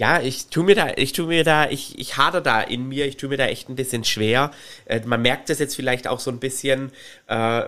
[0.00, 3.04] ja, ich tu mir da, ich tu mir da, ich, ich hader da in mir,
[3.04, 4.50] ich tu mir da echt ein bisschen schwer.
[4.86, 6.90] Äh, man merkt das jetzt vielleicht auch so ein bisschen,
[7.26, 7.64] äh,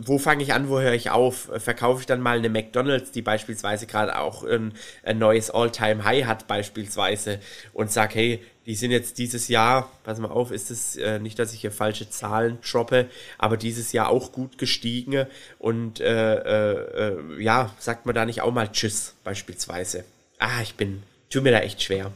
[0.00, 1.48] wo fange ich an, wo höre ich auf?
[1.58, 4.72] Verkaufe ich dann mal eine McDonalds, die beispielsweise gerade auch ein,
[5.04, 7.38] ein neues All-Time-High hat beispielsweise
[7.72, 11.38] und sag, hey, die sind jetzt dieses Jahr, pass mal auf, ist es äh, nicht,
[11.38, 13.06] dass ich hier falsche Zahlen droppe,
[13.38, 15.26] aber dieses Jahr auch gut gestiegen
[15.60, 20.04] und äh, äh, äh ja, sagt man da nicht auch mal Tschüss beispielsweise.
[20.40, 22.12] Ah, ich bin tue mir da echt schwer.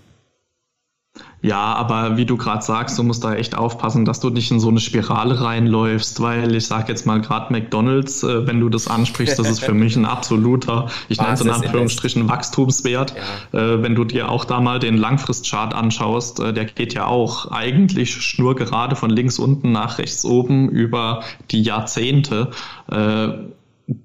[1.42, 4.60] Ja, aber wie du gerade sagst, du musst da echt aufpassen, dass du nicht in
[4.60, 8.86] so eine Spirale reinläufst, weil ich sage jetzt mal gerade McDonald's, äh, wenn du das
[8.86, 13.14] ansprichst, das ist für mich ein absoluter, ich nenne es in Anführungsstrichen Wachstumswert.
[13.52, 13.58] Ja.
[13.58, 17.50] Äh, wenn du dir auch da mal den Langfristchart anschaust, äh, der geht ja auch
[17.50, 22.50] eigentlich schnurgerade von links unten nach rechts oben über die Jahrzehnte.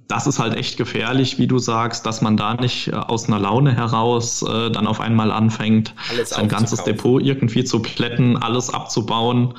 [0.07, 3.39] Das ist halt echt gefährlich, wie du sagst, dass man da nicht äh, aus einer
[3.39, 8.73] Laune heraus äh, dann auf einmal anfängt, alles sein ganzes Depot irgendwie zu plätten, alles
[8.73, 9.53] abzubauen.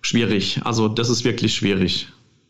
[0.00, 0.60] Schwierig.
[0.64, 2.08] Also das ist wirklich schwierig.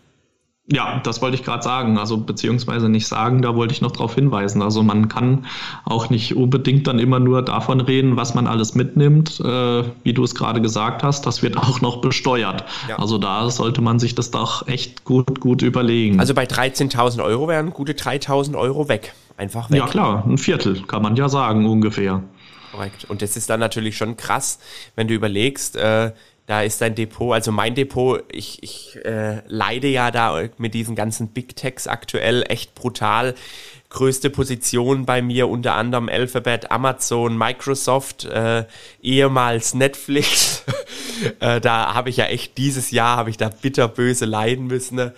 [0.72, 4.14] Ja, das wollte ich gerade sagen, also beziehungsweise nicht sagen, da wollte ich noch darauf
[4.14, 4.62] hinweisen.
[4.62, 5.46] Also man kann
[5.84, 10.22] auch nicht unbedingt dann immer nur davon reden, was man alles mitnimmt, äh, wie du
[10.22, 12.64] es gerade gesagt hast, das wird auch noch besteuert.
[12.88, 12.98] Ja.
[12.98, 16.20] Also da sollte man sich das doch echt gut, gut überlegen.
[16.20, 19.78] Also bei 13.000 Euro wären gute 3.000 Euro weg, einfach weg.
[19.78, 22.22] Ja klar, ein Viertel kann man ja sagen ungefähr.
[22.70, 23.06] Korrekt.
[23.08, 24.60] Und das ist dann natürlich schon krass,
[24.94, 26.12] wenn du überlegst, äh,
[26.51, 30.96] da ist dein Depot, also mein Depot, ich, ich äh, leide ja da mit diesen
[30.96, 33.36] ganzen Big Techs aktuell echt brutal.
[33.88, 38.64] Größte Position bei mir unter anderem Alphabet, Amazon, Microsoft, äh,
[39.01, 40.64] ehemals Netflix.
[41.38, 44.96] äh, da habe ich ja echt dieses Jahr habe ich da bitterböse leiden müssen.
[44.96, 45.14] Ne?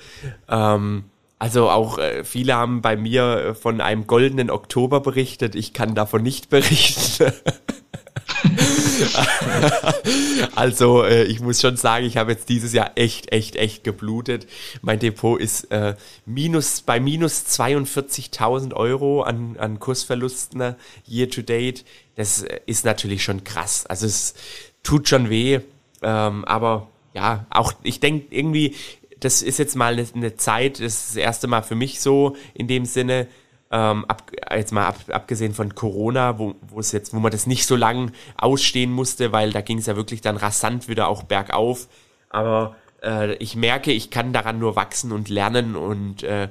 [0.50, 1.04] Ähm,
[1.38, 5.54] also auch äh, viele haben bei mir äh, von einem goldenen Oktober berichtet.
[5.54, 7.32] Ich kann davon nicht berichten.
[10.54, 14.46] also äh, ich muss schon sagen, ich habe jetzt dieses Jahr echt, echt, echt geblutet.
[14.80, 15.96] Mein Depot ist äh,
[16.26, 21.84] minus bei minus 42.000 Euro an, an Kursverlusten ne, year to date.
[22.16, 23.86] Das äh, ist natürlich schon krass.
[23.86, 24.34] Also es
[24.82, 25.60] tut schon weh,
[26.02, 28.74] ähm, aber ja, auch ich denke irgendwie
[29.20, 32.34] das ist jetzt mal eine, eine Zeit, das ist das erste Mal für mich so
[32.54, 33.28] in dem Sinne,
[33.72, 37.66] ähm, ab, jetzt mal ab, abgesehen von Corona, wo, es jetzt, wo man das nicht
[37.66, 41.88] so lang ausstehen musste, weil da ging es ja wirklich dann rasant wieder auch bergauf.
[42.28, 46.48] Aber äh, ich merke, ich kann daran nur wachsen und lernen und äh,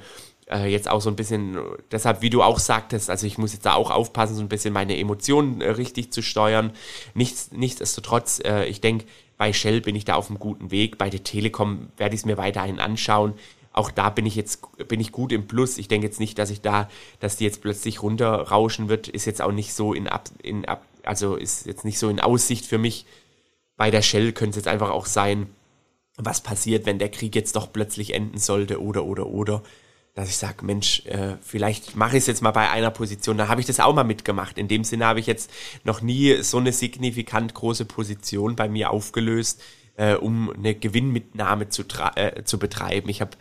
[0.50, 1.58] äh, jetzt auch so ein bisschen,
[1.92, 4.74] deshalb, wie du auch sagtest, also ich muss jetzt da auch aufpassen, so ein bisschen
[4.74, 6.72] meine Emotionen äh, richtig zu steuern.
[7.14, 9.06] Nichts, nichtsdestotrotz, äh, ich denke,
[9.38, 10.98] bei Shell bin ich da auf einem guten Weg.
[10.98, 13.34] Bei der Telekom werde ich es mir weiterhin anschauen.
[13.74, 15.78] Auch da bin ich jetzt bin ich gut im Plus.
[15.78, 19.42] Ich denke jetzt nicht, dass ich da, dass die jetzt plötzlich runterrauschen wird, ist jetzt
[19.42, 22.78] auch nicht so in ab, in ab, also ist jetzt nicht so in Aussicht für
[22.78, 23.06] mich.
[23.78, 25.48] Bei der Shell könnte es jetzt einfach auch sein,
[26.18, 29.64] was passiert, wenn der Krieg jetzt doch plötzlich enden sollte oder oder oder
[30.14, 33.38] dass ich sage, Mensch, äh, vielleicht mache ich es jetzt mal bei einer Position.
[33.38, 34.58] Da habe ich das auch mal mitgemacht.
[34.58, 35.50] In dem Sinne habe ich jetzt
[35.86, 39.62] noch nie so eine signifikant große Position bei mir aufgelöst,
[40.02, 41.84] äh, um eine Gewinnmitnahme zu,
[42.16, 43.08] äh, zu betreiben.
[43.10, 43.32] Ich habe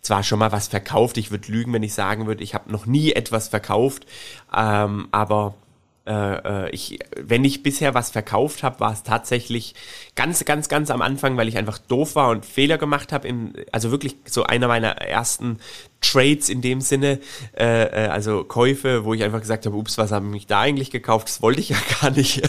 [0.00, 2.86] zwar schon mal was verkauft, ich würde lügen, wenn ich sagen würde, ich habe noch
[2.86, 4.04] nie etwas verkauft,
[4.54, 5.54] ähm, aber
[6.08, 9.74] äh, äh, ich, wenn ich bisher was verkauft habe, war es tatsächlich
[10.14, 13.28] ganz, ganz, ganz am Anfang, weil ich einfach doof war und Fehler gemacht habe.
[13.72, 15.58] Also wirklich so einer meiner ersten
[16.00, 17.20] Trades in dem Sinne,
[17.54, 20.90] äh, äh, also Käufe, wo ich einfach gesagt habe, ups, was habe ich da eigentlich
[20.90, 21.28] gekauft?
[21.28, 22.48] Das wollte ich ja gar nicht.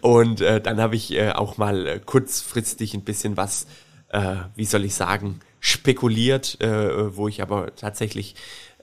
[0.00, 3.68] Und äh, dann habe ich äh, auch mal äh, kurzfristig ein bisschen was,
[4.08, 8.34] äh, wie soll ich sagen, spekuliert, äh, wo ich aber tatsächlich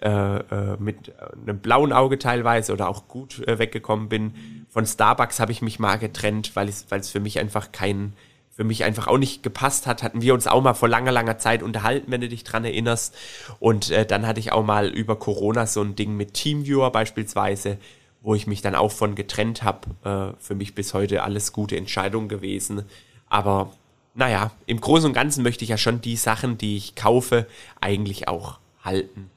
[0.02, 4.66] äh, äh, mit einem blauen Auge teilweise oder auch gut äh, weggekommen bin.
[4.70, 8.14] Von Starbucks habe ich mich mal getrennt, weil es für mich einfach kein
[8.56, 11.38] für mich einfach auch nicht gepasst hat, hatten wir uns auch mal vor langer, langer
[11.38, 13.14] Zeit unterhalten, wenn du dich dran erinnerst.
[13.60, 17.78] Und äh, dann hatte ich auch mal über Corona so ein Ding mit Teamviewer beispielsweise,
[18.22, 20.36] wo ich mich dann auch von getrennt habe.
[20.40, 22.84] Äh, für mich bis heute alles gute Entscheidungen gewesen.
[23.28, 23.74] Aber
[24.14, 27.48] naja, im Großen und Ganzen möchte ich ja schon die Sachen, die ich kaufe,
[27.82, 29.30] eigentlich auch halten.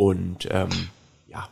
[0.00, 0.70] Und ähm,
[1.28, 1.46] ja.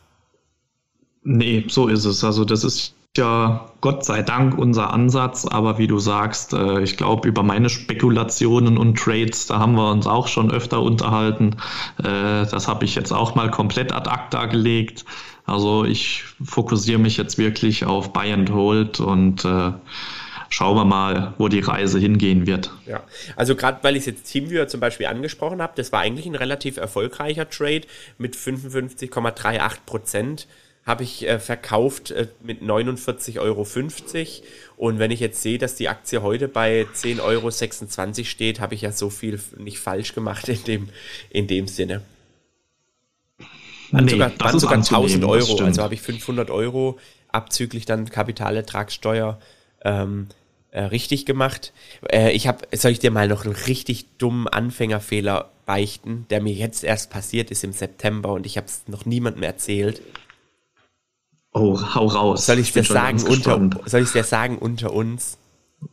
[1.21, 2.23] Nee, so ist es.
[2.23, 6.97] Also das ist ja Gott sei Dank unser Ansatz, aber wie du sagst, äh, ich
[6.97, 11.57] glaube, über meine Spekulationen und Trades, da haben wir uns auch schon öfter unterhalten.
[11.99, 15.05] Äh, das habe ich jetzt auch mal komplett ad acta gelegt.
[15.45, 19.73] Also ich fokussiere mich jetzt wirklich auf Buy and Hold und äh,
[20.49, 22.71] schauen wir mal, wo die Reise hingehen wird.
[22.85, 23.03] Ja,
[23.35, 26.77] also gerade weil ich jetzt Teamviewer zum Beispiel angesprochen habe, das war eigentlich ein relativ
[26.77, 27.81] erfolgreicher Trade
[28.17, 30.47] mit 55,38 Prozent
[30.89, 33.67] habe ich äh, verkauft äh, mit 49,50 Euro.
[34.75, 37.51] Und wenn ich jetzt sehe, dass die Aktie heute bei 10,26 Euro
[38.25, 40.89] steht, habe ich ja so viel nicht falsch gemacht in dem,
[41.29, 42.01] in dem Sinne.
[43.91, 46.97] Waren nee, sogar, waren sogar 1000 Euro, also habe ich 500 Euro
[47.27, 49.39] abzüglich dann Kapitalertragssteuer
[49.83, 50.27] ähm,
[50.71, 51.73] äh, richtig gemacht.
[52.11, 56.53] Äh, ich habe, soll ich dir mal noch einen richtig dummen Anfängerfehler beichten, der mir
[56.53, 60.01] jetzt erst passiert ist im September und ich habe es noch niemandem erzählt.
[61.53, 62.45] Oh, hau raus.
[62.45, 65.37] Soll ich dir sagen unter, soll ich dir sagen unter uns?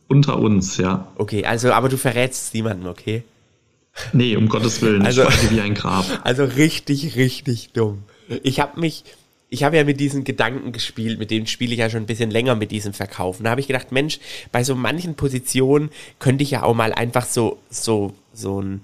[0.07, 1.11] Unter uns, ja.
[1.15, 3.23] Okay, also, aber du verrätst es niemandem, okay?
[4.13, 6.05] Nee, um Gottes Willen, also, ich wie ein Grab.
[6.23, 8.03] Also richtig, richtig dumm.
[8.43, 9.03] Ich habe mich,
[9.49, 12.31] ich habe ja mit diesen Gedanken gespielt, mit denen spiele ich ja schon ein bisschen
[12.31, 13.43] länger mit diesem Verkaufen.
[13.43, 14.19] Da habe ich gedacht, Mensch,
[14.51, 15.89] bei so manchen Positionen
[16.19, 18.81] könnte ich ja auch mal einfach so, so, so ein,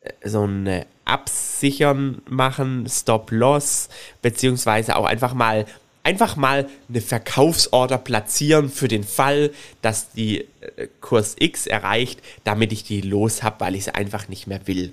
[0.00, 3.88] äh, so ein äh, Absichern machen, Stop-Loss,
[4.20, 5.64] beziehungsweise auch einfach mal,
[6.02, 12.72] einfach mal eine Verkaufsorder platzieren für den Fall, dass die äh, Kurs X erreicht, damit
[12.72, 14.92] ich die los habe, weil ich es einfach nicht mehr will.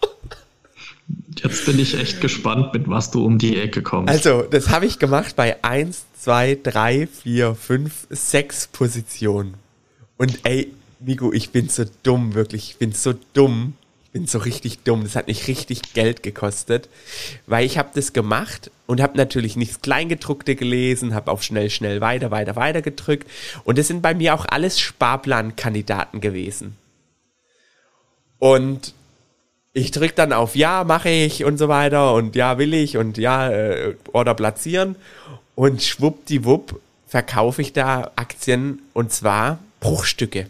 [1.43, 4.09] Jetzt bin ich echt gespannt, mit was du um die Ecke kommst.
[4.09, 9.55] Also, das habe ich gemacht bei 1, 2, 3, 4, 5, 6 Positionen.
[10.17, 10.71] Und ey,
[11.01, 12.71] Migo, ich bin so dumm, wirklich.
[12.71, 13.73] Ich bin so dumm.
[14.05, 15.03] Ich bin so richtig dumm.
[15.03, 16.87] Das hat mich richtig Geld gekostet.
[17.45, 21.99] Weil ich habe das gemacht und habe natürlich nichts Kleingedruckte gelesen, habe auf schnell, schnell
[21.99, 23.29] weiter, weiter, weiter gedrückt.
[23.65, 26.77] Und das sind bei mir auch alles Sparplankandidaten gewesen.
[28.39, 28.93] Und
[29.73, 33.17] ich drücke dann auf Ja, mache ich und so weiter und Ja, will ich und
[33.17, 34.95] Ja, äh, Order platzieren
[35.55, 40.47] und schwuppdiwupp verkaufe ich da Aktien und zwar Bruchstücke.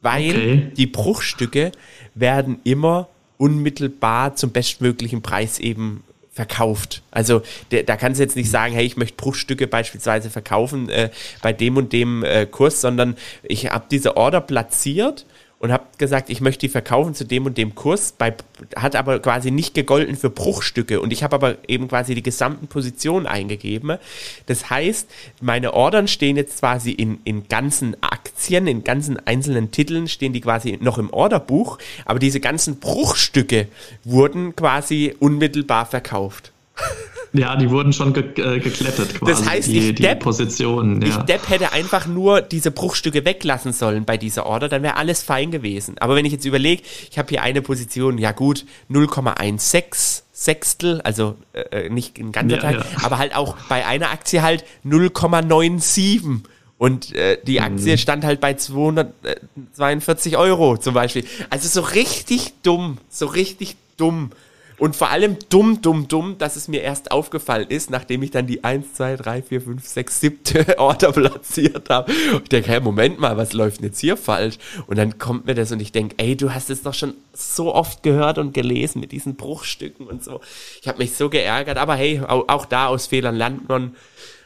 [0.00, 0.72] Weil okay.
[0.76, 1.72] die Bruchstücke
[2.14, 3.08] werden immer
[3.38, 7.02] unmittelbar zum bestmöglichen Preis eben verkauft.
[7.10, 7.42] Also
[7.72, 11.10] der, da kannst du jetzt nicht sagen, hey, ich möchte Bruchstücke beispielsweise verkaufen äh,
[11.42, 15.26] bei dem und dem äh, Kurs, sondern ich habe diese Order platziert
[15.60, 18.34] und habe gesagt, ich möchte die verkaufen zu dem und dem Kurs, bei,
[18.76, 22.68] hat aber quasi nicht gegolten für Bruchstücke und ich habe aber eben quasi die gesamten
[22.68, 23.98] Positionen eingegeben.
[24.46, 30.06] Das heißt, meine Ordern stehen jetzt quasi in, in ganzen Aktien, in ganzen einzelnen Titeln
[30.06, 33.66] stehen die quasi noch im Orderbuch, aber diese ganzen Bruchstücke
[34.04, 36.52] wurden quasi unmittelbar verkauft.
[37.32, 39.32] Ja, die wurden schon ge äh, geklettet quasi.
[39.32, 41.02] Das heißt, die, ich Depp, die Positionen.
[41.02, 41.08] Ja.
[41.08, 45.22] Ich Depp hätte einfach nur diese Bruchstücke weglassen sollen bei dieser Order, dann wäre alles
[45.22, 45.96] fein gewesen.
[45.98, 51.36] Aber wenn ich jetzt überlege, ich habe hier eine Position, ja gut, 0,16 Sechstel, also
[51.52, 52.84] äh, äh, nicht ein ganzer ja, Teil, ja.
[53.02, 56.42] aber halt auch bei einer Aktie halt 0,97.
[56.78, 57.98] Und äh, die Aktie mhm.
[57.98, 61.24] stand halt bei 242 Euro zum Beispiel.
[61.50, 64.30] Also so richtig dumm, so richtig dumm.
[64.78, 68.46] Und vor allem dumm, dumm, dumm, dass es mir erst aufgefallen ist, nachdem ich dann
[68.46, 70.38] die 1, 2, 3, 4, 5, 6, 7.
[70.78, 72.12] Order platziert habe.
[72.12, 74.58] Ich denke, hey, Moment mal, was läuft denn jetzt hier falsch?
[74.86, 77.74] Und dann kommt mir das und ich denke, ey, du hast es doch schon so
[77.74, 80.40] oft gehört und gelesen mit diesen Bruchstücken und so.
[80.80, 83.96] Ich habe mich so geärgert, aber hey, auch, auch, da aus Fehlern lernt man.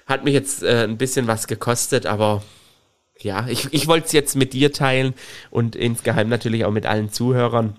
[0.07, 2.43] Hat mich jetzt äh, ein bisschen was gekostet, aber
[3.21, 5.15] ja, ich, ich wollte es jetzt mit dir teilen
[5.51, 7.77] und insgeheim natürlich auch mit allen Zuhörern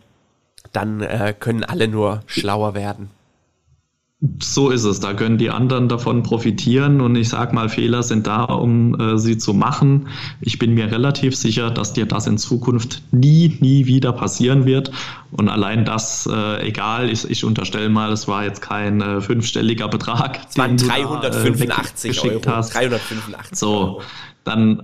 [0.73, 3.09] dann äh, können alle nur schlauer werden.
[4.41, 5.01] So ist es.
[5.01, 7.01] Da können die anderen davon profitieren.
[7.01, 10.07] Und ich sage mal, Fehler sind da, um äh, sie zu machen.
[10.39, 14.91] Ich bin mir relativ sicher, dass dir das in Zukunft nie, nie wieder passieren wird.
[15.31, 19.89] Und allein das, äh, egal, ich, ich unterstelle mal, es war jetzt kein äh, fünfstelliger
[19.89, 20.39] Betrag.
[20.49, 22.41] Es waren 385 da, äh, Euro.
[22.45, 22.73] Hast.
[22.73, 24.01] 385 so,
[24.45, 24.83] dann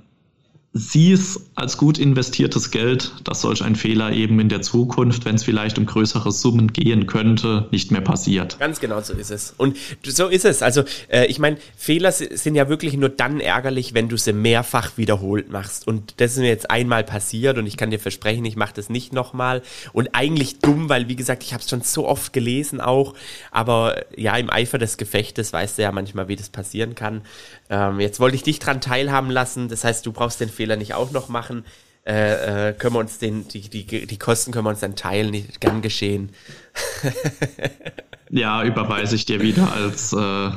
[0.72, 5.34] sieh es als gut investiertes Geld, dass solch ein Fehler eben in der Zukunft, wenn
[5.34, 8.60] es vielleicht um größere Summen gehen könnte, nicht mehr passiert.
[8.60, 9.56] Ganz genau so ist es.
[9.58, 10.62] Und so ist es.
[10.62, 14.96] Also äh, ich meine, Fehler sind ja wirklich nur dann ärgerlich, wenn du sie mehrfach
[14.96, 15.88] wiederholt machst.
[15.88, 18.90] Und das ist mir jetzt einmal passiert und ich kann dir versprechen, ich mache das
[18.90, 19.64] nicht nochmal.
[19.92, 23.16] Und eigentlich dumm, weil wie gesagt, ich habe es schon so oft gelesen auch.
[23.50, 27.22] Aber ja, im Eifer des Gefechtes weißt du ja manchmal, wie das passieren kann.
[27.72, 29.68] Ähm, jetzt wollte ich dich dran teilhaben lassen.
[29.68, 31.64] Das heißt, du brauchst den Fehler nicht auch noch machen.
[32.06, 35.32] Äh, äh, können wir uns den, die, die, die Kosten können wir uns dann teilen,
[35.32, 36.32] nicht gern geschehen.
[38.30, 40.50] ja, überweise ich dir wieder als äh,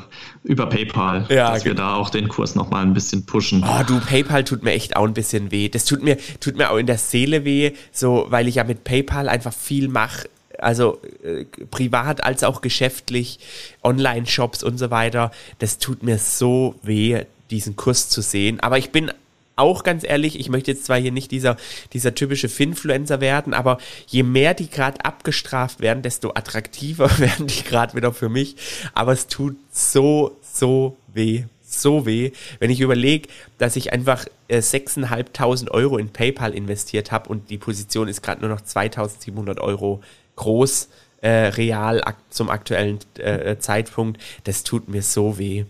[0.42, 1.82] über PayPal, ja, dass wir genau.
[1.82, 3.64] da auch den Kurs nochmal ein bisschen pushen.
[3.64, 5.68] Oh, du, PayPal tut mir echt auch ein bisschen weh.
[5.68, 8.82] Das tut mir, tut mir auch in der Seele weh, so, weil ich ja mit
[8.82, 10.28] PayPal einfach viel mache
[10.58, 13.40] also äh, privat als auch geschäftlich,
[13.82, 15.32] Online-Shops und so weiter.
[15.58, 18.60] Das tut mir so weh, diesen Kurs zu sehen.
[18.60, 19.10] Aber ich bin
[19.56, 21.56] auch ganz ehrlich, ich möchte jetzt zwar hier nicht dieser,
[21.92, 27.62] dieser typische Finfluencer werden, aber je mehr die gerade abgestraft werden, desto attraktiver werden die
[27.62, 28.56] gerade wieder für mich.
[28.94, 31.44] Aber es tut so, so weh.
[31.64, 37.30] So weh, wenn ich überlege, dass ich einfach äh, 6.500 Euro in PayPal investiert habe
[37.30, 40.02] und die Position ist gerade nur noch 2.700 Euro
[40.36, 40.90] groß,
[41.22, 44.20] äh, real ak zum aktuellen äh, Zeitpunkt.
[44.44, 45.64] Das tut mir so weh.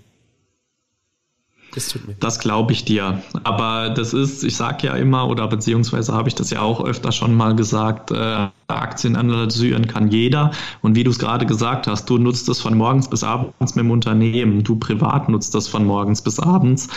[1.74, 1.98] Das.
[2.20, 3.22] Das glaube ich dir.
[3.44, 7.12] Aber das ist, ich sage ja immer, oder beziehungsweise habe ich das ja auch öfter
[7.12, 10.50] schon mal gesagt, äh, Aktien analysieren kann jeder.
[10.82, 13.84] Und wie du es gerade gesagt hast, du nutzt es von morgens bis abends mit
[13.84, 14.64] dem Unternehmen.
[14.64, 16.88] Du privat nutzt das von morgens bis abends.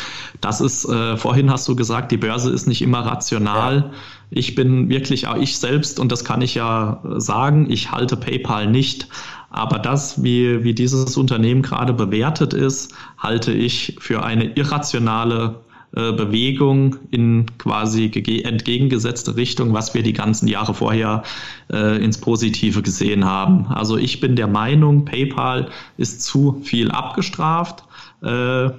[0.41, 3.77] Das ist, äh, vorhin hast du gesagt, die Börse ist nicht immer rational.
[3.77, 3.91] Ja.
[4.31, 8.67] Ich bin wirklich auch ich selbst, und das kann ich ja sagen, ich halte PayPal
[8.67, 9.07] nicht
[9.55, 15.61] aber das, wie, wie dieses Unternehmen gerade bewertet ist, halte ich für eine irrationale
[15.95, 18.11] äh, Bewegung in quasi
[18.43, 21.23] entgegengesetzte Richtung, was wir die ganzen Jahre vorher
[21.71, 23.67] äh, ins Positive gesehen haben.
[23.67, 27.85] Also ich bin der Meinung, PayPal ist zu viel abgestraft.
[28.23, 28.71] Äh,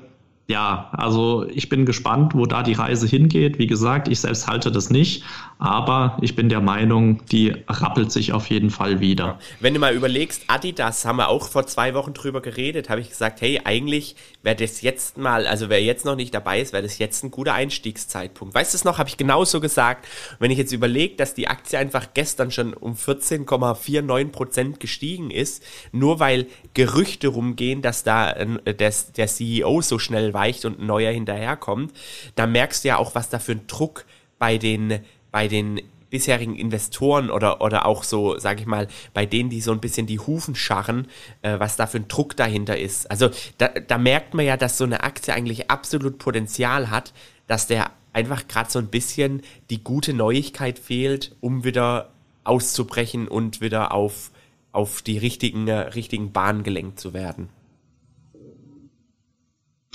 [0.49, 3.59] ja, also ich bin gespannt, wo da die Reise hingeht.
[3.59, 5.25] Wie gesagt, ich selbst halte das nicht,
[5.59, 9.39] aber ich bin der Meinung, die rappelt sich auf jeden Fall wieder.
[9.61, 13.09] Wenn du mal überlegst, Adidas haben wir auch vor zwei Wochen drüber geredet, habe ich
[13.09, 16.83] gesagt, hey, eigentlich wäre das jetzt mal, also wer jetzt noch nicht dabei ist, wäre
[16.83, 18.55] das jetzt ein guter Einstiegszeitpunkt.
[18.55, 20.07] Weißt du es noch, habe ich genauso gesagt.
[20.39, 25.63] Wenn ich jetzt überlege, dass die Aktie einfach gestern schon um 14,49 Prozent gestiegen ist,
[25.91, 28.93] nur weil Gerüchte rumgehen, dass da äh, der,
[29.27, 31.93] CEO so schnell weicht und ein neuer hinterherkommt,
[32.35, 34.05] da merkst du ja auch, was da für ein Druck
[34.39, 35.01] bei den,
[35.37, 39.71] bei den bisherigen Investoren oder, oder auch so, sage ich mal, bei denen, die so
[39.71, 41.09] ein bisschen die Hufen scharren,
[41.43, 43.11] äh, was da für ein Druck dahinter ist.
[43.11, 43.29] Also
[43.59, 47.13] da, da merkt man ja, dass so eine Aktie eigentlich absolut Potenzial hat,
[47.49, 52.13] dass der einfach gerade so ein bisschen die gute Neuigkeit fehlt, um wieder
[52.45, 54.31] auszubrechen und wieder auf,
[54.73, 57.51] auf die richtigen, äh, richtigen Bahnen gelenkt zu werden.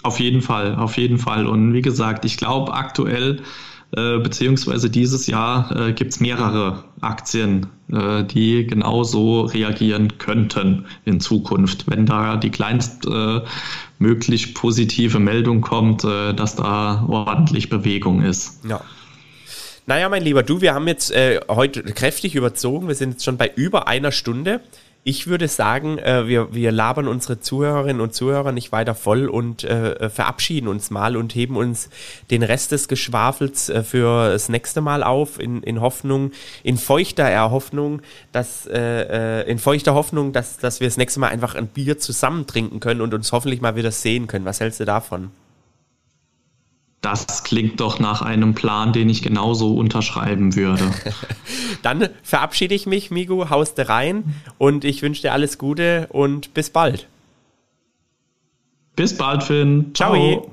[0.04, 1.48] Auf jeden Fall, auf jeden Fall.
[1.48, 3.42] Und wie gesagt, ich glaube aktuell
[3.96, 11.20] äh, beziehungsweise dieses Jahr äh, gibt es mehrere Aktien, äh, die genauso reagieren könnten in
[11.20, 18.64] Zukunft, wenn da die kleinstmöglich äh, positive Meldung kommt, äh, dass da ordentlich Bewegung ist.
[18.66, 18.80] Ja.
[19.88, 21.12] Naja, mein Lieber, du, wir haben jetzt
[21.50, 22.88] heute kräftig überzogen.
[22.88, 24.62] Wir sind jetzt schon bei über einer Stunde.
[25.04, 29.64] Ich würde sagen, äh, wir, wir labern unsere Zuhörerinnen und Zuhörer nicht weiter voll und
[29.64, 31.90] äh, verabschieden uns mal und heben uns
[32.30, 36.32] den Rest des Geschwafels äh, für das nächste Mal auf, in, in Hoffnung,
[36.62, 41.30] in feuchter Erhoffnung, dass, äh, äh, in feuchter Hoffnung, dass, dass wir das nächste Mal
[41.30, 44.46] einfach ein Bier zusammen trinken können und uns hoffentlich mal wieder sehen können.
[44.46, 45.32] Was hältst du davon?
[47.02, 50.84] Das klingt doch nach einem Plan, den ich genauso unterschreiben würde.
[51.82, 56.70] Dann verabschiede ich mich, Migu, hauste rein und ich wünsche dir alles Gute und bis
[56.70, 57.08] bald.
[58.96, 59.92] Bis bald, Finn.
[59.96, 60.14] Ciao.
[60.14, 60.52] Ciao.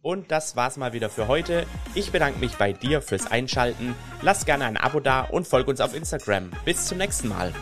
[0.00, 1.66] Und das war's mal wieder für heute.
[1.94, 3.94] Ich bedanke mich bei dir fürs Einschalten.
[4.22, 6.52] Lass gerne ein Abo da und folg uns auf Instagram.
[6.64, 7.52] Bis zum nächsten Mal.